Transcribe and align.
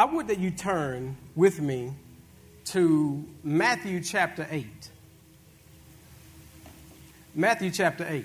I 0.00 0.06
would 0.06 0.28
that 0.28 0.38
you 0.38 0.50
turn 0.50 1.18
with 1.36 1.60
me 1.60 1.92
to 2.68 3.22
Matthew 3.44 4.02
chapter 4.02 4.48
8. 4.50 4.66
Matthew 7.34 7.70
chapter 7.70 8.06
8. 8.08 8.24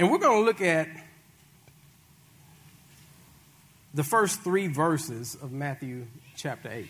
And 0.00 0.10
we're 0.10 0.18
going 0.18 0.40
to 0.40 0.44
look 0.44 0.60
at 0.62 0.88
the 3.94 4.02
first 4.02 4.40
three 4.40 4.66
verses 4.66 5.36
of 5.40 5.52
Matthew 5.52 6.06
chapter 6.34 6.68
8. 6.72 6.88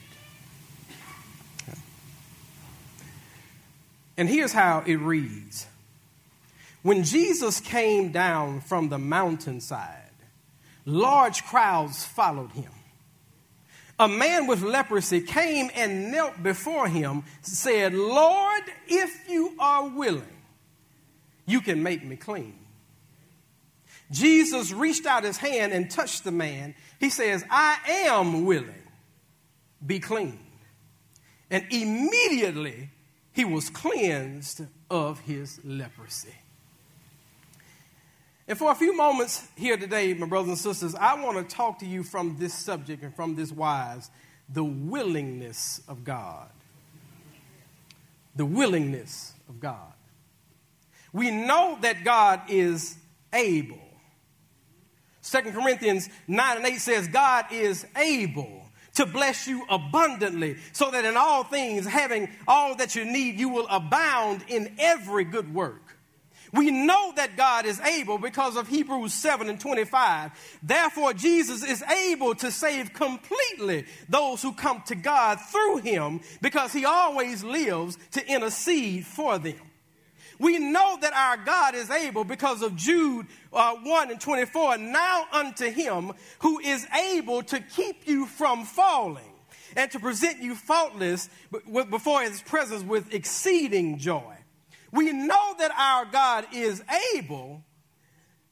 And 4.16 4.30
here's 4.30 4.54
how 4.54 4.82
it 4.86 4.96
reads 4.96 5.66
When 6.82 7.04
Jesus 7.04 7.60
came 7.60 8.12
down 8.12 8.62
from 8.62 8.88
the 8.88 8.98
mountainside, 8.98 10.03
large 10.84 11.44
crowds 11.44 12.04
followed 12.04 12.52
him. 12.52 12.70
A 13.98 14.08
man 14.08 14.46
with 14.46 14.62
leprosy 14.62 15.20
came 15.20 15.70
and 15.74 16.10
knelt 16.10 16.42
before 16.42 16.88
him, 16.88 17.22
said, 17.42 17.94
Lord, 17.94 18.62
if 18.88 19.28
you 19.28 19.54
are 19.58 19.88
willing, 19.88 20.36
you 21.46 21.60
can 21.60 21.82
make 21.82 22.04
me 22.04 22.16
clean. 22.16 22.58
Jesus 24.10 24.72
reached 24.72 25.06
out 25.06 25.24
his 25.24 25.36
hand 25.36 25.72
and 25.72 25.90
touched 25.90 26.24
the 26.24 26.32
man. 26.32 26.74
He 26.98 27.08
says, 27.08 27.44
I 27.50 27.78
am 28.08 28.44
willing, 28.44 28.82
be 29.84 30.00
clean. 30.00 30.40
And 31.50 31.64
immediately 31.70 32.90
he 33.32 33.44
was 33.44 33.70
cleansed 33.70 34.62
of 34.90 35.20
his 35.20 35.60
leprosy. 35.64 36.34
And 38.46 38.58
for 38.58 38.70
a 38.70 38.74
few 38.74 38.94
moments 38.94 39.46
here 39.56 39.76
today, 39.76 40.12
my 40.12 40.26
brothers 40.26 40.48
and 40.48 40.58
sisters, 40.58 40.94
I 40.94 41.22
want 41.22 41.48
to 41.48 41.54
talk 41.54 41.78
to 41.78 41.86
you 41.86 42.02
from 42.02 42.36
this 42.38 42.52
subject 42.52 43.02
and 43.02 43.14
from 43.14 43.34
this 43.34 43.50
wise 43.50 44.10
the 44.48 44.64
willingness 44.64 45.80
of 45.88 46.04
God. 46.04 46.50
The 48.36 48.44
willingness 48.44 49.32
of 49.48 49.60
God. 49.60 49.92
We 51.12 51.30
know 51.30 51.78
that 51.80 52.04
God 52.04 52.42
is 52.48 52.96
able. 53.32 53.78
2 55.22 55.40
Corinthians 55.52 56.10
9 56.28 56.56
and 56.58 56.66
8 56.66 56.76
says, 56.78 57.08
God 57.08 57.46
is 57.50 57.86
able 57.96 58.64
to 58.94 59.06
bless 59.06 59.48
you 59.48 59.64
abundantly, 59.70 60.56
so 60.72 60.90
that 60.90 61.04
in 61.04 61.16
all 61.16 61.42
things, 61.42 61.86
having 61.86 62.28
all 62.46 62.76
that 62.76 62.94
you 62.94 63.04
need, 63.04 63.40
you 63.40 63.48
will 63.48 63.66
abound 63.68 64.44
in 64.48 64.72
every 64.78 65.24
good 65.24 65.52
work. 65.52 65.83
We 66.54 66.70
know 66.70 67.12
that 67.16 67.36
God 67.36 67.66
is 67.66 67.80
able 67.80 68.16
because 68.16 68.56
of 68.56 68.68
Hebrews 68.68 69.12
7 69.12 69.48
and 69.48 69.60
25. 69.60 70.58
Therefore, 70.62 71.12
Jesus 71.12 71.64
is 71.64 71.82
able 71.82 72.36
to 72.36 72.52
save 72.52 72.92
completely 72.92 73.86
those 74.08 74.40
who 74.40 74.52
come 74.52 74.80
to 74.86 74.94
God 74.94 75.40
through 75.40 75.78
him 75.78 76.20
because 76.40 76.72
he 76.72 76.84
always 76.84 77.42
lives 77.42 77.98
to 78.12 78.24
intercede 78.32 79.04
for 79.04 79.36
them. 79.36 79.60
We 80.38 80.58
know 80.58 80.96
that 81.00 81.12
our 81.12 81.38
God 81.38 81.74
is 81.74 81.90
able 81.90 82.22
because 82.22 82.62
of 82.62 82.76
Jude 82.76 83.26
uh, 83.52 83.74
1 83.74 84.10
and 84.12 84.20
24. 84.20 84.78
Now 84.78 85.26
unto 85.32 85.68
him 85.68 86.12
who 86.38 86.60
is 86.60 86.86
able 87.12 87.42
to 87.42 87.58
keep 87.58 88.06
you 88.06 88.26
from 88.26 88.64
falling 88.64 89.24
and 89.76 89.90
to 89.90 89.98
present 89.98 90.40
you 90.40 90.54
faultless 90.54 91.28
before 91.90 92.22
his 92.22 92.42
presence 92.42 92.84
with 92.84 93.12
exceeding 93.12 93.98
joy. 93.98 94.33
We 94.94 95.12
know 95.12 95.56
that 95.58 95.72
our 95.76 96.04
God 96.04 96.46
is 96.52 96.80
able, 97.16 97.64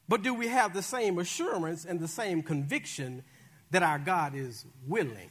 but 0.09 0.23
do 0.23 0.35
we 0.35 0.49
have 0.49 0.75
the 0.75 0.83
same 0.83 1.21
assurance 1.21 1.85
and 1.85 2.01
the 2.01 2.09
same 2.09 2.43
conviction 2.43 3.23
that 3.71 3.85
our 3.85 4.01
God 4.01 4.35
is 4.35 4.67
willing? 4.89 5.31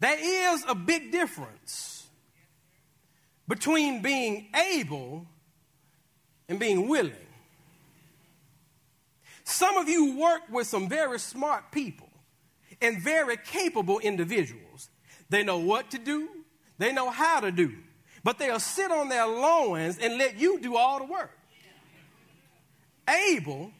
There 0.00 0.16
is 0.54 0.64
a 0.66 0.74
big 0.74 1.12
difference 1.12 2.08
between 3.46 4.00
being 4.00 4.48
able 4.54 5.26
and 6.48 6.58
being 6.58 6.88
willing. 6.88 7.12
Some 9.44 9.76
of 9.76 9.86
you 9.86 10.16
work 10.16 10.42
with 10.50 10.66
some 10.66 10.88
very 10.88 11.18
smart 11.18 11.70
people 11.72 12.08
and 12.80 13.02
very 13.02 13.36
capable 13.36 13.98
individuals. 13.98 14.88
They 15.28 15.44
know 15.44 15.58
what 15.58 15.90
to 15.90 15.98
do, 15.98 16.30
they 16.78 16.90
know 16.90 17.10
how 17.10 17.40
to 17.40 17.52
do, 17.52 17.74
but 18.22 18.38
they'll 18.38 18.60
sit 18.60 18.90
on 18.90 19.08
their 19.08 19.26
loins 19.26 19.98
and 19.98 20.18
let 20.18 20.38
you 20.38 20.60
do 20.60 20.76
all 20.76 20.98
the 20.98 21.06
work. 21.06 21.36
Able, 23.08 23.72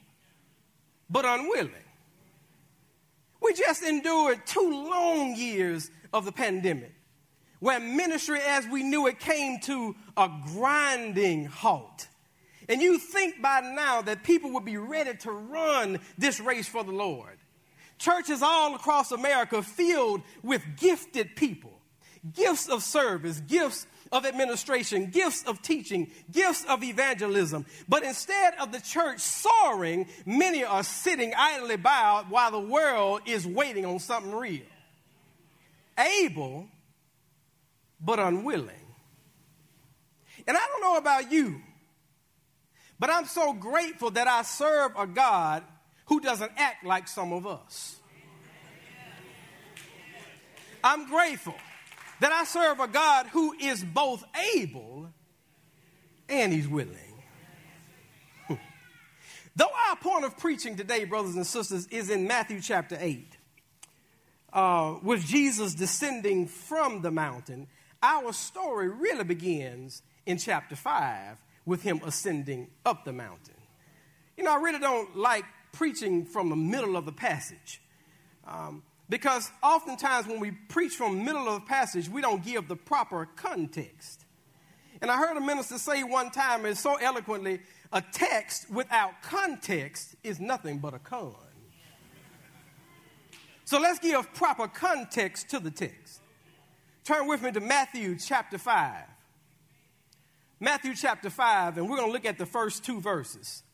but 1.09 1.25
unwilling. 1.25 1.73
We 3.43 3.55
just 3.55 3.83
endured 3.83 4.47
two 4.47 4.89
long 4.89 5.35
years 5.37 5.91
of 6.13 6.25
the 6.25 6.33
pandemic 6.33 6.93
where 7.61 7.79
ministry 7.79 8.41
as 8.41 8.67
we 8.67 8.83
knew 8.83 9.07
it 9.07 9.21
came 9.21 9.61
to 9.61 9.95
a 10.17 10.31
grinding 10.55 11.45
halt. 11.45 12.09
And 12.69 12.81
you 12.81 12.99
think 12.99 13.41
by 13.41 13.61
now 13.61 14.03
that 14.03 14.23
people 14.25 14.53
would 14.53 14.65
be 14.65 14.77
ready 14.77 15.17
to 15.19 15.31
run 15.31 15.99
this 16.17 16.41
race 16.41 16.67
for 16.69 16.83
the 16.83 16.93
Lord. 16.93 17.37
Churches 17.99 18.43
all 18.43 18.75
across 18.75 19.13
America 19.13 19.63
filled 19.63 20.23
with 20.43 20.63
gifted 20.79 21.37
people, 21.37 21.79
gifts 22.33 22.69
of 22.69 22.83
service, 22.83 23.41
gifts 23.41 23.87
of 24.13 24.27
administration, 24.27 25.07
gifts 25.07 25.45
of 25.45 25.63
teaching, 25.63 26.11
gifts 26.31 26.65
of 26.65 26.83
evangelism. 26.83 27.65
But 27.89 28.03
instead 28.03 28.55
of 28.61 28.73
the 28.73 28.81
church 28.81 29.21
soaring, 29.21 30.09
many 30.27 30.65
are 30.65 30.83
sitting 30.83 31.33
idly 31.37 31.77
by 31.77 32.25
while 32.29 32.51
the 32.51 32.61
world 32.61 33.23
is 33.27 33.47
waiting 33.47 33.87
on 33.87 34.01
something 34.01 34.35
real. 34.35 34.63
Able 35.97 36.67
but 38.01 38.19
unwilling. 38.19 38.77
And 40.47 40.57
I 40.57 40.61
don't 40.61 40.81
know 40.81 40.97
about 40.97 41.31
you, 41.31 41.61
but 42.99 43.11
I'm 43.11 43.27
so 43.27 43.53
grateful 43.53 44.11
that 44.13 44.27
I 44.27 44.43
serve 44.43 44.93
a 44.99 45.07
God 45.07 45.63
who 46.07 46.19
doesn't 46.21 46.51
act 46.57 46.85
like 46.85 47.07
some 47.07 47.33
of 47.33 47.47
us. 47.47 47.97
I'm 50.83 51.09
grateful 51.09 51.55
that 52.21 52.33
I 52.33 52.45
serve 52.45 52.81
a 52.81 52.89
God 52.89 53.27
who 53.27 53.55
is 53.61 53.83
both 53.83 54.25
able 54.55 55.09
and 56.29 56.53
he's 56.53 56.69
willing. 56.69 56.97
Though 59.57 59.71
our 59.89 59.97
point 59.97 60.25
of 60.25 60.39
preaching 60.39 60.77
today, 60.77 61.05
brothers 61.05 61.35
and 61.35 61.47
sisters, 61.47 61.87
is 61.89 62.09
in 62.09 62.27
Matthew 62.27 62.61
chapter 62.61 62.97
8, 62.99 63.37
uh, 64.53 64.95
with 65.03 65.27
Jesus 65.27 65.75
descending 65.75 66.47
from 66.47 67.03
the 67.03 67.11
mountain 67.11 67.67
our 68.03 68.33
story 68.33 68.89
really 68.89 69.25
begins 69.25 70.03
in 70.25 70.39
chapter 70.39 70.75
5 70.75 71.37
with 71.67 71.83
him 71.83 72.01
ascending 72.05 72.69
up 72.87 73.05
the 73.05 73.13
mountain. 73.13 73.55
You 74.37 74.45
know, 74.45 74.53
I 74.53 74.61
really 74.61 74.79
don't 74.79 75.17
like 75.17 75.45
preaching 75.73 76.25
from 76.25 76.49
the 76.49 76.57
middle 76.57 76.97
of 76.97 77.05
the 77.05 77.13
passage 77.13 77.83
um, 78.47 78.83
because 79.11 79.51
oftentimes 79.61 80.29
when 80.29 80.39
we 80.39 80.53
preach 80.53 80.95
from 80.95 81.19
the 81.19 81.25
middle 81.25 81.49
of 81.49 81.63
a 81.63 81.67
passage, 81.67 82.09
we 82.09 82.23
don't 82.23 82.45
give 82.45 82.69
the 82.69 82.77
proper 82.77 83.29
context. 83.37 84.25
And 85.03 85.11
I 85.11 85.17
heard 85.17 85.37
a 85.37 85.41
minister 85.41 85.79
say 85.79 86.05
one 86.05 86.31
time, 86.31 86.65
and 86.65 86.79
so 86.79 86.95
eloquently, 86.95 87.61
a 87.93 88.01
text 88.01 88.71
without 88.71 89.21
context 89.21 90.15
is 90.23 90.39
nothing 90.39 90.79
but 90.79 90.95
a 90.95 91.01
con. 91.01 91.35
So 93.65 93.81
let's 93.81 93.99
give 93.99 94.33
proper 94.33 94.69
context 94.69 95.51
to 95.51 95.59
the 95.59 95.71
text. 95.71 96.21
Turn 97.05 97.27
with 97.27 97.43
me 97.43 97.51
to 97.51 97.61
Matthew 97.61 98.17
chapter 98.17 98.59
5. 98.59 99.05
Matthew 100.61 100.95
chapter 100.95 101.31
5, 101.31 101.79
and 101.79 101.89
we're 101.89 101.97
going 101.97 102.09
to 102.09 102.13
look 102.13 102.27
at 102.27 102.39
the 102.39 102.47
first 102.47 102.85
two 102.85 103.01
verses. 103.01 103.65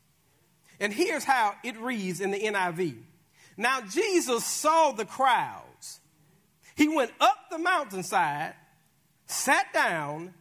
And 0.80 0.92
here's 0.92 1.24
how 1.24 1.54
it 1.62 1.76
reads 1.78 2.20
in 2.20 2.30
the 2.30 2.40
NIV. 2.40 2.96
Now, 3.56 3.80
Jesus 3.80 4.44
saw 4.44 4.92
the 4.92 5.04
crowds. 5.04 6.00
He 6.74 6.88
went 6.88 7.12
up 7.20 7.36
the 7.50 7.58
mountainside, 7.58 8.54
sat 9.26 9.72
down, 9.72 10.34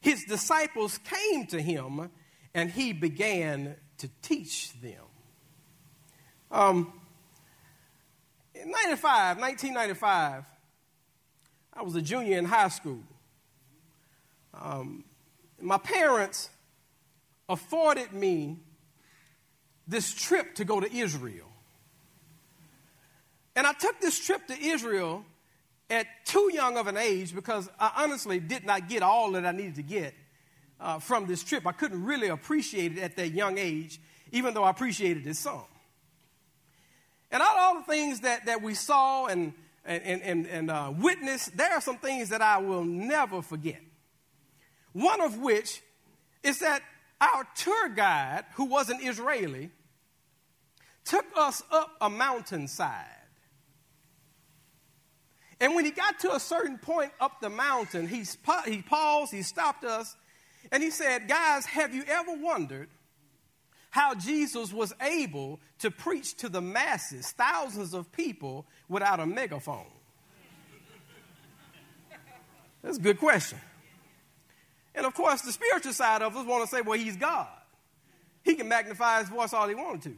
his 0.00 0.24
disciples 0.24 0.98
came 0.98 1.46
to 1.48 1.60
him, 1.60 2.10
and 2.54 2.70
he 2.70 2.92
began 2.92 3.76
to 3.98 4.08
teach 4.22 4.72
them. 4.80 5.04
Um, 6.50 6.92
in 8.54 8.70
95, 8.70 9.38
1995, 9.38 10.44
I 11.72 11.82
was 11.82 11.94
a 11.94 12.02
junior 12.02 12.38
in 12.38 12.44
high 12.44 12.68
school. 12.68 13.02
Um, 14.54 15.04
my 15.60 15.78
parents 15.78 16.50
afforded 17.48 18.12
me 18.12 18.58
this 19.86 20.14
trip 20.14 20.54
to 20.56 20.64
go 20.64 20.80
to 20.80 20.92
Israel. 20.92 21.49
And 23.60 23.66
I 23.66 23.74
took 23.74 24.00
this 24.00 24.18
trip 24.18 24.46
to 24.46 24.58
Israel 24.58 25.22
at 25.90 26.06
too 26.24 26.50
young 26.50 26.78
of 26.78 26.86
an 26.86 26.96
age 26.96 27.34
because 27.34 27.68
I 27.78 27.92
honestly 27.98 28.40
did 28.40 28.64
not 28.64 28.88
get 28.88 29.02
all 29.02 29.32
that 29.32 29.44
I 29.44 29.52
needed 29.52 29.74
to 29.74 29.82
get 29.82 30.14
uh, 30.80 30.98
from 30.98 31.26
this 31.26 31.44
trip. 31.44 31.66
I 31.66 31.72
couldn't 31.72 32.02
really 32.02 32.28
appreciate 32.28 32.96
it 32.96 33.00
at 33.00 33.16
that 33.16 33.32
young 33.32 33.58
age. 33.58 34.00
even 34.32 34.54
though 34.54 34.64
I 34.64 34.70
appreciated 34.70 35.26
it 35.26 35.36
some. 35.36 35.66
And 37.30 37.42
out 37.42 37.54
of 37.54 37.58
all 37.58 37.74
the 37.80 37.82
things 37.82 38.20
that, 38.20 38.46
that 38.46 38.62
we 38.62 38.72
saw 38.72 39.26
and, 39.26 39.52
and, 39.84 40.22
and, 40.22 40.46
and 40.46 40.70
uh, 40.70 40.94
witnessed, 40.96 41.54
there 41.54 41.72
are 41.72 41.82
some 41.82 41.98
things 41.98 42.30
that 42.30 42.40
I 42.40 42.56
will 42.56 42.84
never 42.84 43.42
forget. 43.42 43.82
One 44.94 45.20
of 45.20 45.36
which 45.36 45.82
is 46.42 46.60
that 46.60 46.80
our 47.20 47.46
tour 47.56 47.90
guide, 47.90 48.46
who 48.54 48.64
was 48.64 48.88
an 48.88 49.00
Israeli, 49.02 49.68
took 51.04 51.26
us 51.36 51.62
up 51.70 51.90
a 52.00 52.08
mountainside. 52.08 53.19
And 55.60 55.74
when 55.74 55.84
he 55.84 55.90
got 55.90 56.18
to 56.20 56.34
a 56.34 56.40
certain 56.40 56.78
point 56.78 57.12
up 57.20 57.40
the 57.40 57.50
mountain, 57.50 58.08
he, 58.08 58.24
he 58.66 58.80
paused, 58.80 59.32
he 59.32 59.42
stopped 59.42 59.84
us, 59.84 60.16
and 60.72 60.82
he 60.82 60.90
said, 60.90 61.28
Guys, 61.28 61.66
have 61.66 61.94
you 61.94 62.02
ever 62.08 62.32
wondered 62.34 62.88
how 63.90 64.14
Jesus 64.14 64.72
was 64.72 64.94
able 65.02 65.60
to 65.80 65.90
preach 65.90 66.36
to 66.36 66.48
the 66.48 66.60
masses, 66.62 67.30
thousands 67.32 67.92
of 67.92 68.10
people, 68.12 68.66
without 68.88 69.20
a 69.20 69.26
megaphone? 69.26 69.86
That's 72.82 72.96
a 72.96 73.00
good 73.00 73.18
question. 73.18 73.58
And 74.94 75.04
of 75.04 75.12
course, 75.14 75.42
the 75.42 75.52
spiritual 75.52 75.92
side 75.92 76.22
of 76.22 76.34
us 76.36 76.46
want 76.46 76.64
to 76.64 76.74
say, 76.74 76.80
well, 76.80 76.98
he's 76.98 77.16
God. 77.16 77.48
He 78.42 78.54
can 78.54 78.68
magnify 78.68 79.20
his 79.20 79.28
voice 79.28 79.52
all 79.52 79.68
he 79.68 79.74
wanted 79.74 80.02
to. 80.02 80.16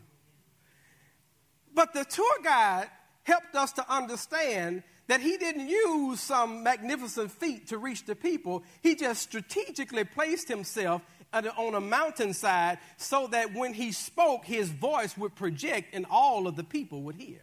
But 1.75 1.93
the 1.93 2.05
tour 2.05 2.37
guide 2.45 2.89
helped 3.25 3.57
us 3.57 3.73
to 3.73 3.93
understand 3.93 4.85
that 5.13 5.21
he 5.21 5.37
didn't 5.37 5.69
use 5.69 6.23
some 6.23 6.63
magnificent 6.63 7.31
feat 7.31 7.67
to 7.67 7.77
reach 7.77 8.07
the 8.07 8.15
people. 8.15 8.63
He 8.81 8.95
just 8.95 9.21
strategically 9.21 10.05
placed 10.05 10.49
himself 10.49 11.03
on 11.35 11.75
a 11.75 11.83
mountainside 11.83 12.79
so 12.97 13.27
that 13.27 13.53
when 13.53 13.75
he 13.75 13.93
spoke, 13.93 14.47
his 14.47 14.71
voice 14.71 15.15
would 15.19 15.35
project 15.35 15.95
and 15.95 16.07
all 16.11 16.47
of 16.47 16.57
the 16.57 16.65
people 16.65 17.03
would 17.03 17.17
hear. 17.17 17.43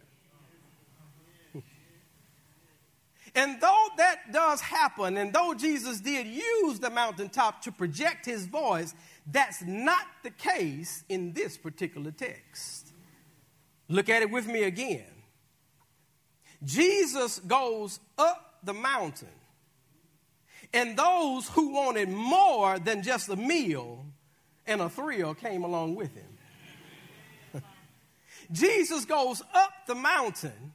And 3.36 3.60
though 3.60 3.86
that 3.98 4.32
does 4.32 4.60
happen, 4.60 5.16
and 5.16 5.32
though 5.32 5.54
Jesus 5.54 6.00
did 6.00 6.26
use 6.26 6.80
the 6.80 6.90
mountaintop 6.90 7.62
to 7.62 7.70
project 7.70 8.26
his 8.26 8.46
voice, 8.46 8.92
that's 9.30 9.62
not 9.62 10.04
the 10.24 10.30
case 10.30 11.04
in 11.08 11.34
this 11.34 11.56
particular 11.56 12.10
text. 12.10 12.92
Look 13.88 14.08
at 14.08 14.22
it 14.22 14.30
with 14.32 14.48
me 14.48 14.64
again. 14.64 15.04
Jesus 16.64 17.38
goes 17.40 18.00
up 18.18 18.58
the 18.62 18.74
mountain, 18.74 19.28
and 20.72 20.96
those 20.96 21.48
who 21.48 21.72
wanted 21.72 22.08
more 22.08 22.78
than 22.78 23.02
just 23.02 23.28
a 23.28 23.36
meal 23.36 24.04
and 24.66 24.80
a 24.80 24.88
thrill 24.88 25.34
came 25.34 25.64
along 25.64 25.94
with 25.94 26.14
him. 26.14 27.62
Jesus 28.52 29.04
goes 29.04 29.42
up 29.54 29.72
the 29.86 29.94
mountain 29.94 30.72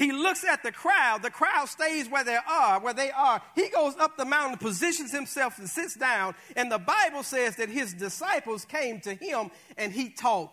he 0.00 0.12
looks 0.12 0.44
at 0.44 0.62
the 0.62 0.72
crowd. 0.72 1.22
The 1.22 1.30
crowd 1.30 1.68
stays 1.68 2.08
where 2.08 2.24
they 2.24 2.38
are, 2.48 2.80
where 2.80 2.94
they 2.94 3.10
are. 3.10 3.42
He 3.54 3.68
goes 3.68 3.94
up 3.96 4.16
the 4.16 4.24
mountain, 4.24 4.56
positions 4.56 5.12
himself, 5.12 5.58
and 5.58 5.68
sits 5.68 5.94
down. 5.94 6.34
And 6.56 6.72
the 6.72 6.78
Bible 6.78 7.22
says 7.22 7.56
that 7.56 7.68
his 7.68 7.92
disciples 7.92 8.64
came 8.64 9.00
to 9.02 9.12
him 9.12 9.50
and 9.76 9.92
he 9.92 10.08
taught 10.08 10.52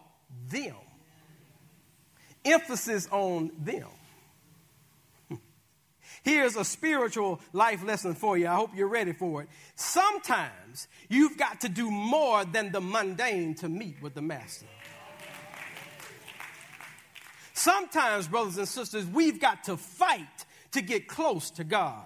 them. 0.50 0.76
Emphasis 2.48 3.08
on 3.12 3.52
them. 3.60 3.88
Here's 6.24 6.56
a 6.56 6.66
spiritual 6.66 7.42
life 7.54 7.84
lesson 7.84 8.16
for 8.16 8.38
you. 8.38 8.48
I 8.48 8.56
hope 8.56 8.72
you're 8.76 8.88
ready 8.88 9.14
for 9.14 9.44
it. 9.44 9.50
Sometimes 9.76 10.88
you've 11.10 11.38
got 11.38 11.62
to 11.62 11.70
do 11.70 11.92
more 11.92 12.46
than 12.46 12.72
the 12.72 12.82
mundane 12.82 13.56
to 13.56 13.70
meet 13.70 14.02
with 14.02 14.14
the 14.14 14.22
master. 14.22 14.66
Sometimes, 17.54 18.28
brothers 18.28 18.58
and 18.58 18.68
sisters, 18.68 19.06
we've 19.06 19.42
got 19.42 19.64
to 19.64 19.78
fight 19.78 20.46
to 20.72 20.82
get 20.82 21.08
close 21.08 21.50
to 21.52 21.64
God. 21.64 22.06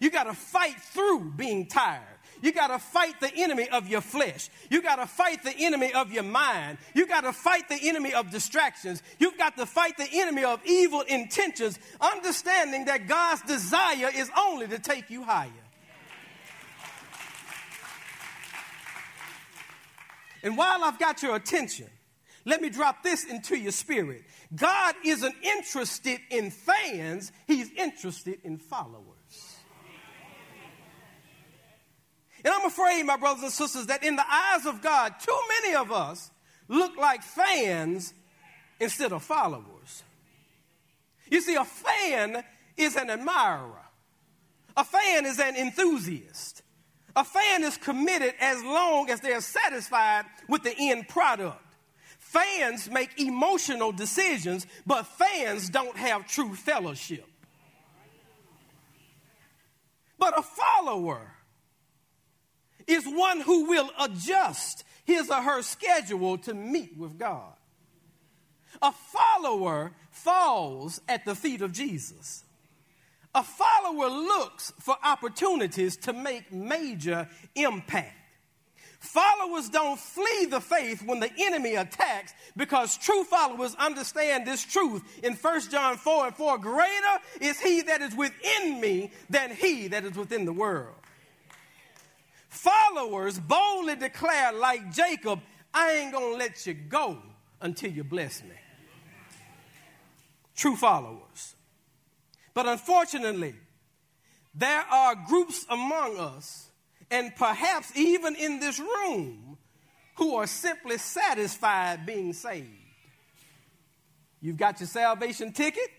You 0.00 0.10
got 0.10 0.24
to 0.24 0.34
fight 0.34 0.78
through 0.78 1.32
being 1.36 1.66
tired. 1.66 2.02
You 2.40 2.52
got 2.52 2.68
to 2.68 2.78
fight 2.78 3.20
the 3.20 3.30
enemy 3.34 3.68
of 3.68 3.88
your 3.88 4.00
flesh. 4.00 4.48
You 4.70 4.82
got 4.82 4.96
to 4.96 5.06
fight 5.06 5.42
the 5.42 5.54
enemy 5.58 5.92
of 5.92 6.12
your 6.12 6.22
mind. 6.22 6.78
You 6.94 7.06
got 7.06 7.22
to 7.22 7.32
fight 7.32 7.68
the 7.68 7.78
enemy 7.82 8.14
of 8.14 8.30
distractions. 8.30 9.02
You've 9.18 9.38
got 9.38 9.56
to 9.56 9.66
fight 9.66 9.96
the 9.96 10.08
enemy 10.12 10.44
of 10.44 10.60
evil 10.64 11.02
intentions, 11.02 11.78
understanding 12.00 12.84
that 12.86 13.08
God's 13.08 13.42
desire 13.42 14.10
is 14.14 14.30
only 14.38 14.68
to 14.68 14.78
take 14.78 15.10
you 15.10 15.24
higher. 15.24 15.50
And 20.42 20.56
while 20.56 20.84
I've 20.84 20.98
got 20.98 21.22
your 21.22 21.34
attention, 21.34 21.88
let 22.44 22.62
me 22.62 22.70
drop 22.70 23.02
this 23.02 23.24
into 23.24 23.58
your 23.58 23.72
spirit. 23.72 24.22
God 24.54 24.94
isn't 25.04 25.34
interested 25.42 26.20
in 26.30 26.50
fans, 26.50 27.32
He's 27.46 27.70
interested 27.72 28.38
in 28.44 28.58
followers. 28.58 29.17
And 32.44 32.54
I'm 32.54 32.66
afraid, 32.66 33.02
my 33.04 33.16
brothers 33.16 33.42
and 33.42 33.52
sisters, 33.52 33.86
that 33.86 34.04
in 34.04 34.16
the 34.16 34.24
eyes 34.30 34.66
of 34.66 34.80
God, 34.80 35.14
too 35.20 35.38
many 35.62 35.74
of 35.74 35.90
us 35.90 36.30
look 36.68 36.96
like 36.96 37.22
fans 37.22 38.14
instead 38.80 39.12
of 39.12 39.22
followers. 39.22 40.02
You 41.30 41.40
see, 41.40 41.56
a 41.56 41.64
fan 41.64 42.44
is 42.76 42.96
an 42.96 43.10
admirer, 43.10 43.82
a 44.76 44.84
fan 44.84 45.26
is 45.26 45.38
an 45.40 45.56
enthusiast. 45.56 46.62
A 47.16 47.24
fan 47.24 47.64
is 47.64 47.76
committed 47.76 48.34
as 48.38 48.62
long 48.62 49.10
as 49.10 49.20
they're 49.20 49.40
satisfied 49.40 50.24
with 50.48 50.62
the 50.62 50.72
end 50.78 51.08
product. 51.08 51.60
Fans 52.18 52.88
make 52.88 53.18
emotional 53.20 53.90
decisions, 53.90 54.68
but 54.86 55.04
fans 55.04 55.68
don't 55.68 55.96
have 55.96 56.28
true 56.28 56.54
fellowship. 56.54 57.26
But 60.16 60.38
a 60.38 60.42
follower 60.42 61.32
is 62.88 63.04
one 63.06 63.40
who 63.40 63.66
will 63.66 63.90
adjust 64.00 64.84
his 65.04 65.30
or 65.30 65.42
her 65.42 65.62
schedule 65.62 66.38
to 66.38 66.54
meet 66.54 66.96
with 66.96 67.18
God. 67.18 67.52
A 68.82 68.92
follower 68.92 69.92
falls 70.10 71.00
at 71.08 71.24
the 71.24 71.34
feet 71.34 71.62
of 71.62 71.72
Jesus. 71.72 72.44
A 73.34 73.42
follower 73.42 74.08
looks 74.08 74.72
for 74.80 74.96
opportunities 75.04 75.96
to 75.98 76.12
make 76.12 76.52
major 76.52 77.28
impact. 77.54 78.14
Followers 79.00 79.68
don't 79.68 79.98
flee 79.98 80.46
the 80.46 80.60
faith 80.60 81.04
when 81.04 81.20
the 81.20 81.30
enemy 81.38 81.76
attacks 81.76 82.34
because 82.56 82.96
true 82.98 83.22
followers 83.22 83.76
understand 83.76 84.44
this 84.44 84.64
truth 84.64 85.02
in 85.22 85.34
1 85.34 85.60
John 85.70 85.96
4 85.96 86.26
and 86.26 86.34
4 86.34 86.58
Greater 86.58 87.18
is 87.40 87.60
he 87.60 87.82
that 87.82 88.02
is 88.02 88.16
within 88.16 88.80
me 88.80 89.12
than 89.30 89.54
he 89.54 89.86
that 89.88 90.04
is 90.04 90.16
within 90.16 90.44
the 90.44 90.52
world. 90.52 90.97
Followers 92.48 93.38
boldly 93.38 93.96
declare, 93.96 94.52
like 94.52 94.92
Jacob, 94.92 95.40
I 95.72 95.92
ain't 95.92 96.12
gonna 96.12 96.36
let 96.36 96.66
you 96.66 96.74
go 96.74 97.18
until 97.60 97.90
you 97.90 98.04
bless 98.04 98.42
me. 98.42 98.56
True 100.56 100.76
followers. 100.76 101.54
But 102.54 102.66
unfortunately, 102.66 103.54
there 104.54 104.84
are 104.90 105.14
groups 105.14 105.64
among 105.68 106.18
us 106.18 106.68
and 107.10 107.34
perhaps 107.36 107.96
even 107.96 108.34
in 108.36 108.60
this 108.60 108.78
room, 108.78 109.56
who 110.16 110.34
are 110.34 110.46
simply 110.46 110.98
satisfied 110.98 112.04
being 112.04 112.32
saved. 112.32 112.66
You've 114.40 114.56
got 114.56 114.80
your 114.80 114.88
salvation 114.88 115.52
ticket, 115.52 115.90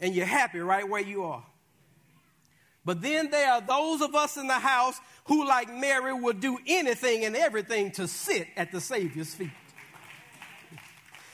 and 0.00 0.14
you're 0.14 0.26
happy 0.26 0.58
right 0.58 0.88
where 0.88 1.02
you 1.02 1.24
are. 1.24 1.44
But 2.84 3.00
then 3.00 3.30
there 3.30 3.52
are 3.52 3.60
those 3.60 4.00
of 4.00 4.14
us 4.14 4.36
in 4.36 4.48
the 4.48 4.54
house 4.54 4.98
who, 5.26 5.46
like 5.46 5.72
Mary, 5.72 6.12
will 6.12 6.32
do 6.32 6.58
anything 6.66 7.24
and 7.24 7.36
everything 7.36 7.92
to 7.92 8.08
sit 8.08 8.48
at 8.56 8.72
the 8.72 8.80
Savior's 8.80 9.34
feet. 9.34 9.50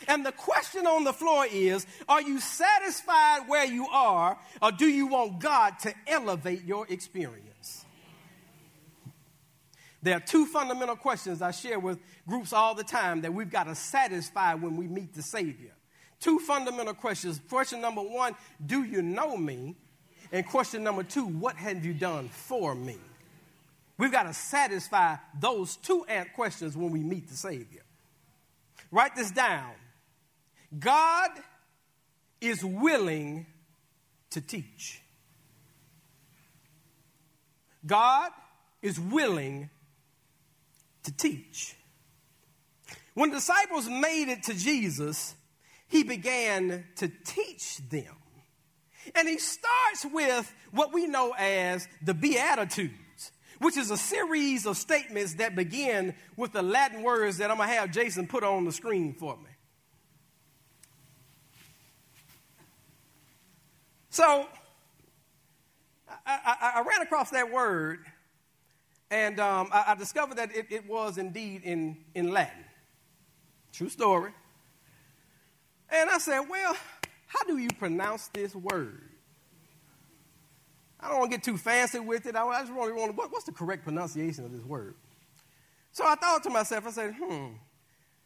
And 0.06 0.24
the 0.24 0.32
question 0.32 0.86
on 0.86 1.04
the 1.04 1.12
floor 1.12 1.46
is 1.50 1.86
Are 2.08 2.22
you 2.22 2.40
satisfied 2.40 3.42
where 3.46 3.66
you 3.66 3.86
are, 3.88 4.38
or 4.60 4.72
do 4.72 4.86
you 4.86 5.06
want 5.06 5.38
God 5.38 5.78
to 5.80 5.94
elevate 6.06 6.64
your 6.64 6.86
experience? 6.88 7.84
There 10.02 10.16
are 10.16 10.20
two 10.20 10.46
fundamental 10.46 10.96
questions 10.96 11.42
I 11.42 11.50
share 11.50 11.78
with 11.78 11.98
groups 12.26 12.52
all 12.52 12.74
the 12.74 12.84
time 12.84 13.22
that 13.22 13.34
we've 13.34 13.50
got 13.50 13.64
to 13.64 13.74
satisfy 13.74 14.54
when 14.54 14.76
we 14.76 14.86
meet 14.86 15.14
the 15.14 15.22
Savior. 15.22 15.72
Two 16.20 16.38
fundamental 16.38 16.94
questions. 16.94 17.40
Question 17.48 17.80
number 17.80 18.02
one 18.02 18.34
Do 18.64 18.84
you 18.84 19.02
know 19.02 19.36
me? 19.36 19.76
And 20.32 20.46
question 20.46 20.82
number 20.82 21.02
two 21.02 21.24
What 21.24 21.56
have 21.56 21.84
you 21.84 21.94
done 21.94 22.28
for 22.28 22.74
me? 22.74 22.96
We've 23.96 24.12
got 24.12 24.24
to 24.24 24.34
satisfy 24.34 25.16
those 25.38 25.76
two 25.76 26.04
questions 26.34 26.76
when 26.76 26.90
we 26.90 27.00
meet 27.00 27.28
the 27.28 27.36
Savior. 27.36 27.82
Write 28.90 29.16
this 29.16 29.30
down 29.30 29.72
God 30.78 31.30
is 32.40 32.64
willing 32.64 33.46
to 34.30 34.40
teach. 34.40 35.02
God 37.86 38.30
is 38.82 39.00
willing 39.00 39.70
to 41.04 41.12
teach. 41.12 41.74
When 43.14 43.30
the 43.30 43.36
disciples 43.36 43.88
made 43.88 44.28
it 44.28 44.44
to 44.44 44.54
Jesus, 44.54 45.34
he 45.88 46.04
began 46.04 46.84
to 46.96 47.08
teach 47.08 47.78
them. 47.88 48.17
And 49.14 49.28
he 49.28 49.38
starts 49.38 50.06
with 50.12 50.52
what 50.72 50.92
we 50.92 51.06
know 51.06 51.34
as 51.38 51.88
the 52.02 52.14
Beatitudes, 52.14 53.32
which 53.58 53.76
is 53.76 53.90
a 53.90 53.96
series 53.96 54.66
of 54.66 54.76
statements 54.76 55.34
that 55.34 55.56
begin 55.56 56.14
with 56.36 56.52
the 56.52 56.62
Latin 56.62 57.02
words 57.02 57.38
that 57.38 57.50
I'm 57.50 57.56
going 57.56 57.68
to 57.68 57.74
have 57.74 57.90
Jason 57.90 58.26
put 58.26 58.44
on 58.44 58.64
the 58.64 58.72
screen 58.72 59.14
for 59.14 59.36
me. 59.36 59.50
So, 64.10 64.48
I, 66.26 66.38
I, 66.44 66.72
I 66.76 66.88
ran 66.88 67.02
across 67.02 67.30
that 67.30 67.52
word 67.52 68.00
and 69.10 69.40
um, 69.40 69.68
I, 69.72 69.84
I, 69.88 69.94
discovered 69.94 70.36
that 70.36 70.54
it, 70.54 70.66
it 70.70 70.88
was 70.88 71.18
indeed 71.18 71.62
in, 71.64 71.96
in 72.14 72.30
Latin. 72.30 72.64
True 73.72 73.88
story. 73.88 74.32
And 75.90 76.10
I 76.10 76.18
said, 76.18 76.40
well, 76.48 76.76
how 77.28 77.44
do 77.44 77.58
you 77.58 77.68
pronounce 77.78 78.28
this 78.28 78.54
word? 78.54 79.10
I 81.00 81.08
don't 81.08 81.18
want 81.20 81.30
to 81.30 81.36
get 81.36 81.44
too 81.44 81.56
fancy 81.56 82.00
with 82.00 82.26
it. 82.26 82.34
I 82.34 82.60
just 82.60 82.72
really 82.72 82.92
want 82.92 83.12
to, 83.12 83.16
what, 83.16 83.30
what's 83.30 83.44
the 83.44 83.52
correct 83.52 83.84
pronunciation 83.84 84.44
of 84.44 84.52
this 84.52 84.64
word? 84.64 84.96
So 85.92 86.04
I 86.04 86.16
thought 86.16 86.42
to 86.42 86.50
myself, 86.50 86.86
I 86.86 86.90
said, 86.90 87.14
hmm, 87.16 87.48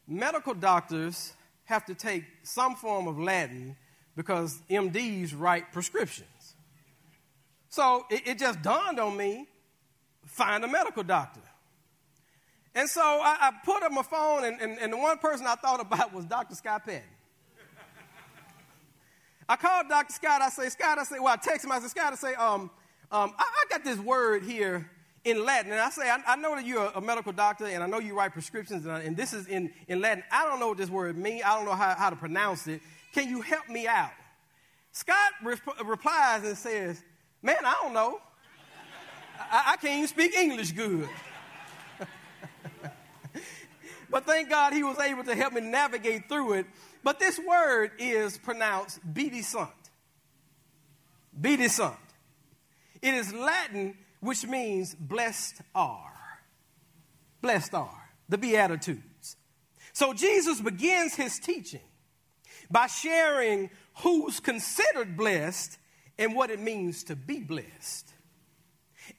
medical 0.07 0.53
doctors 0.53 1.33
have 1.65 1.85
to 1.85 1.93
take 1.93 2.23
some 2.41 2.75
form 2.75 3.07
of 3.07 3.19
Latin 3.19 3.75
because 4.15 4.59
MDs 4.69 5.33
write 5.37 5.71
prescriptions. 5.71 6.55
So 7.69 8.05
it, 8.09 8.27
it 8.27 8.39
just 8.39 8.61
dawned 8.61 8.99
on 8.99 9.15
me 9.15 9.47
find 10.25 10.63
a 10.63 10.67
medical 10.67 11.03
doctor. 11.03 11.41
And 12.75 12.89
so 12.89 13.01
I, 13.01 13.37
I 13.39 13.51
put 13.63 13.83
up 13.83 13.91
my 13.91 14.01
phone, 14.01 14.45
and, 14.45 14.59
and, 14.59 14.79
and, 14.79 14.93
the 14.93 14.97
one 14.97 15.17
person 15.19 15.45
I 15.45 15.55
thought 15.55 15.79
about 15.79 16.11
was 16.11 16.25
Dr. 16.25 16.55
Scott 16.55 16.85
Patton. 16.85 17.03
I 19.47 19.55
called 19.55 19.89
Dr. 19.89 20.13
Scott. 20.13 20.41
I 20.41 20.49
say, 20.49 20.69
Scott, 20.69 20.97
I 20.97 21.03
say, 21.03 21.19
well, 21.19 21.33
I 21.33 21.37
text 21.37 21.65
him. 21.65 21.71
I 21.71 21.79
said, 21.79 21.89
Scott, 21.89 22.13
I 22.13 22.15
say, 22.15 22.33
um, 22.35 22.71
um, 23.11 23.33
I, 23.37 23.43
I, 23.43 23.65
got 23.69 23.83
this 23.83 23.99
word 23.99 24.43
here 24.43 24.89
in 25.23 25.45
Latin. 25.45 25.71
And 25.71 25.79
I 25.79 25.89
say, 25.89 26.09
I, 26.09 26.19
I 26.25 26.35
know 26.35 26.55
that 26.55 26.65
you're 26.65 26.91
a, 26.95 27.01
medical 27.01 27.31
doctor, 27.31 27.65
and 27.65 27.83
I 27.83 27.87
know 27.87 27.99
you 27.99 28.15
write 28.15 28.33
prescriptions, 28.33 28.85
and, 28.85 29.03
and, 29.03 29.17
this 29.17 29.33
is 29.33 29.47
in, 29.47 29.71
in 29.87 30.01
Latin. 30.01 30.23
I 30.31 30.45
don't 30.45 30.59
know 30.59 30.69
what 30.69 30.77
this 30.77 30.89
word 30.89 31.17
means. 31.17 31.43
I 31.45 31.55
don't 31.55 31.65
know 31.65 31.75
how, 31.75 31.93
how 31.95 32.09
to 32.09 32.15
pronounce 32.15 32.67
it. 32.67 32.81
Can 33.13 33.29
you 33.29 33.41
help 33.41 33.69
me 33.69 33.87
out? 33.87 34.11
Scott 34.91 35.31
re- 35.43 35.57
replies 35.85 36.43
and 36.43 36.57
says, 36.57 37.03
Man, 37.41 37.57
I 37.65 37.75
don't 37.81 37.93
know. 37.93 38.19
I, 39.39 39.73
I 39.73 39.77
can't 39.77 39.97
even 39.97 40.07
speak 40.07 40.33
English 40.33 40.71
good. 40.71 41.09
but 44.09 44.25
thank 44.25 44.49
God 44.49 44.73
he 44.73 44.83
was 44.83 44.97
able 44.99 45.23
to 45.25 45.35
help 45.35 45.53
me 45.53 45.61
navigate 45.61 46.29
through 46.29 46.53
it. 46.53 46.65
But 47.03 47.19
this 47.19 47.39
word 47.39 47.91
is 47.99 48.37
pronounced 48.37 48.99
bidisant. 49.13 49.69
Bidisant. 51.39 51.97
It 53.01 53.13
is 53.13 53.33
Latin, 53.33 53.97
which 54.21 54.45
means 54.45 54.95
blessed 54.95 55.61
are. 55.75 56.13
Blessed 57.41 57.73
are. 57.73 58.09
The 58.29 58.37
Beatitudes. 58.37 59.35
So 59.91 60.13
Jesus 60.13 60.61
begins 60.61 61.15
his 61.15 61.37
teaching 61.39 61.81
by 62.71 62.87
sharing 62.87 63.69
who's 63.97 64.39
considered 64.39 65.17
blessed 65.17 65.77
and 66.17 66.35
what 66.35 66.49
it 66.49 66.59
means 66.59 67.03
to 67.05 67.15
be 67.15 67.39
blessed. 67.39 68.13